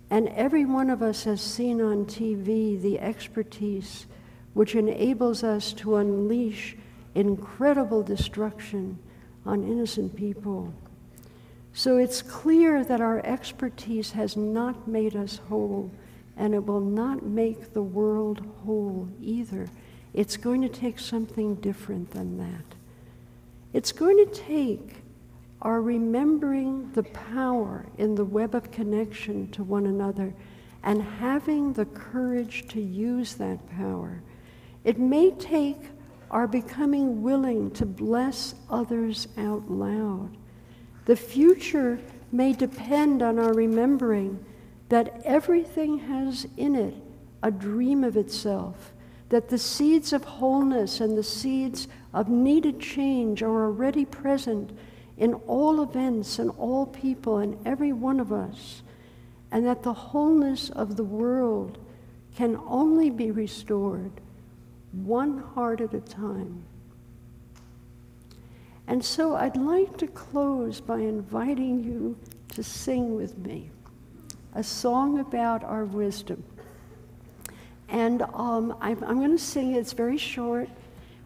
And 0.09 0.31
every 0.31 0.65
one 0.65 0.89
of 0.89 1.03
us 1.03 1.25
has 1.25 1.43
seen 1.43 1.83
on 1.83 2.07
TV 2.07 2.81
the 2.81 2.99
expertise 2.99 4.07
which 4.55 4.75
enables 4.75 5.45
us 5.45 5.75
to 5.75 5.97
unleash 5.97 6.79
incredible 7.15 8.03
destruction 8.03 8.99
on 9.45 9.65
innocent 9.65 10.17
people. 10.17 10.73
So 11.75 11.99
it's 11.99 12.23
clear 12.23 12.83
that 12.85 13.03
our 13.03 13.21
expertise 13.27 14.13
has 14.13 14.35
not 14.35 14.89
made 14.89 15.15
us 15.15 15.43
whole, 15.51 15.91
and 16.39 16.55
it 16.55 16.65
will 16.65 16.81
not 16.81 17.23
make 17.23 17.75
the 17.75 17.83
world 17.83 18.41
whole 18.65 19.11
either. 19.21 19.69
It's 20.19 20.37
going 20.37 20.63
to 20.63 20.69
take 20.69 20.99
something 20.99 21.55
different 21.55 22.11
than 22.11 22.39
that. 22.39 22.65
It's 23.73 23.93
going 23.93 24.17
to 24.17 24.27
take 24.35 24.97
our 25.63 25.81
remembering 25.81 26.91
the 26.95 27.05
power 27.05 27.87
in 27.99 28.17
the 28.17 28.25
web 28.25 28.57
of 28.57 28.73
connection 28.73 29.49
to 29.53 29.63
one 29.63 29.87
another 29.87 30.35
and 30.83 31.01
having 31.01 31.73
the 31.73 31.85
courage 31.85 32.67
to 32.71 32.81
use 32.81 33.35
that 33.35 33.71
power. 33.71 34.21
It 34.83 34.99
may 34.99 35.31
take 35.31 35.83
our 36.33 36.49
becoming 36.49 37.23
willing 37.23 37.71
to 37.75 37.87
bless 37.87 38.57
others 38.69 39.29
out 39.37 39.71
loud. 39.71 40.37
The 41.05 41.15
future 41.15 42.01
may 42.33 42.55
depend 42.55 43.23
on 43.23 43.39
our 43.39 43.53
remembering 43.53 44.45
that 44.89 45.23
everything 45.25 46.01
has 46.01 46.45
in 46.57 46.75
it 46.75 46.95
a 47.41 47.53
dream 47.53 48.03
of 48.03 48.17
itself 48.17 48.93
that 49.29 49.49
the 49.49 49.59
seeds 49.59 50.13
of 50.13 50.25
wholeness 50.25 51.01
and 51.01 51.17
the 51.17 51.23
seeds 51.23 51.89
of 52.15 52.29
needed 52.29 52.81
change 52.81 53.43
are 53.43 53.65
already 53.65 54.05
present 54.05 54.71
in 55.17 55.35
all 55.35 55.83
events 55.83 56.39
and 56.39 56.51
all 56.59 56.87
people 56.87 57.39
and 57.39 57.59
every 57.67 57.93
one 57.93 58.21
of 58.21 58.33
us, 58.33 58.83
and 59.51 59.67
that 59.67 59.83
the 59.83 59.93
wholeness 59.93 60.71
of 60.71 60.97
the 60.97 61.05
world 61.05 61.79
can 62.37 62.59
only 62.67 63.11
be 63.11 63.31
restored 63.31 64.13
one 64.93 65.39
heart 65.39 65.81
at 65.81 65.93
a 65.93 66.01
time. 66.01 66.65
And 68.87 69.05
so 69.05 69.35
I'd 69.37 69.57
like 69.57 69.99
to 69.99 70.07
close 70.07 70.81
by 70.81 71.01
inviting 71.01 71.85
you 71.85 72.17
to 72.55 72.63
sing 72.63 73.15
with 73.15 73.37
me 73.37 73.71
a 74.55 74.63
song 74.63 75.19
about 75.19 75.63
our 75.63 75.85
wisdom. 75.85 76.43
And 77.89 78.23
um, 78.35 78.77
I'm, 78.81 79.03
I'm 79.05 79.19
going 79.19 79.37
to 79.37 79.43
sing 79.43 79.75
it. 79.75 79.79
It's 79.79 79.93
very 79.93 80.19
short. 80.19 80.69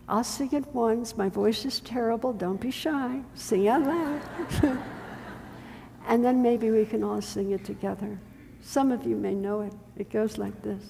I'll 0.09 0.25
sing 0.25 0.51
it 0.53 0.67
once. 0.75 1.17
My 1.17 1.29
voice 1.29 1.65
is 1.65 1.81
terrible. 1.81 2.33
Don't 2.33 2.61
be 2.61 2.71
shy. 2.71 3.21
Sing 3.35 3.69
out 3.69 3.83
loud. 3.83 4.21
and 6.07 6.25
then 6.25 6.43
maybe 6.43 6.71
we 6.71 6.85
can 6.85 7.03
all 7.03 7.23
sing 7.23 7.53
it 7.53 7.65
together. 7.65 8.19
Some 8.63 8.93
of 8.93 9.07
you 9.07 9.17
may 9.17 9.35
know 9.35 9.63
it. 9.63 9.73
It 9.97 10.11
goes 10.11 10.39
like 10.39 10.63
this. 10.63 10.83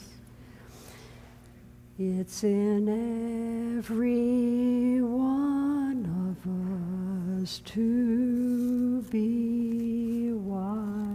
It's 1.98 2.42
in 2.42 3.78
every 3.78 5.00
one 5.02 6.34
of 6.34 7.42
us 7.42 7.60
to 7.66 9.02
be 9.02 10.32
wise. 10.32 11.11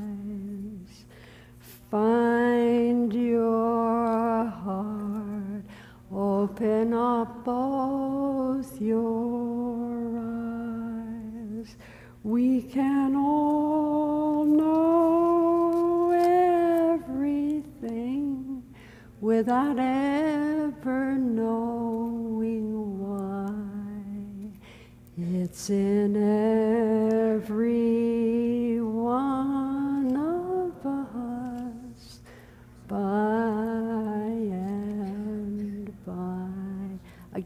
Find 1.90 3.14
your 3.14 4.44
heart, 4.44 5.64
open 6.12 6.94
up 6.94 7.46
both 7.46 8.82
your 8.82 10.20
eyes. 10.20 11.78
We 12.24 12.64
can 12.64 13.16
all 13.16 14.44
know 14.44 16.12
everything 17.00 18.64
without 19.22 19.80
ever 19.80 21.14
knowing 21.16 23.00
why. 23.00 23.54
It's 25.18 25.70
in 25.70 26.18
every 27.38 28.37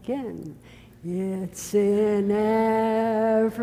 Again, 0.04 0.58
it's 1.04 1.74
in 1.74 2.32
every 3.42 3.62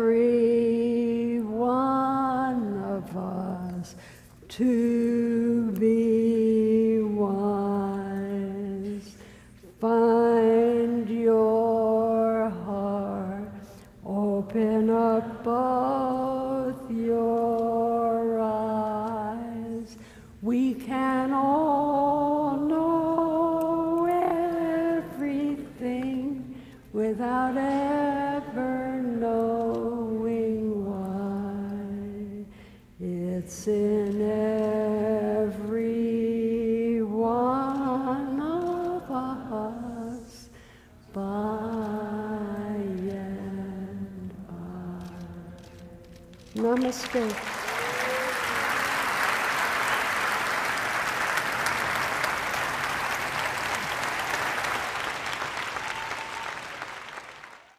one 1.42 2.82
of 2.82 3.14
us 3.14 3.94
to 4.48 4.89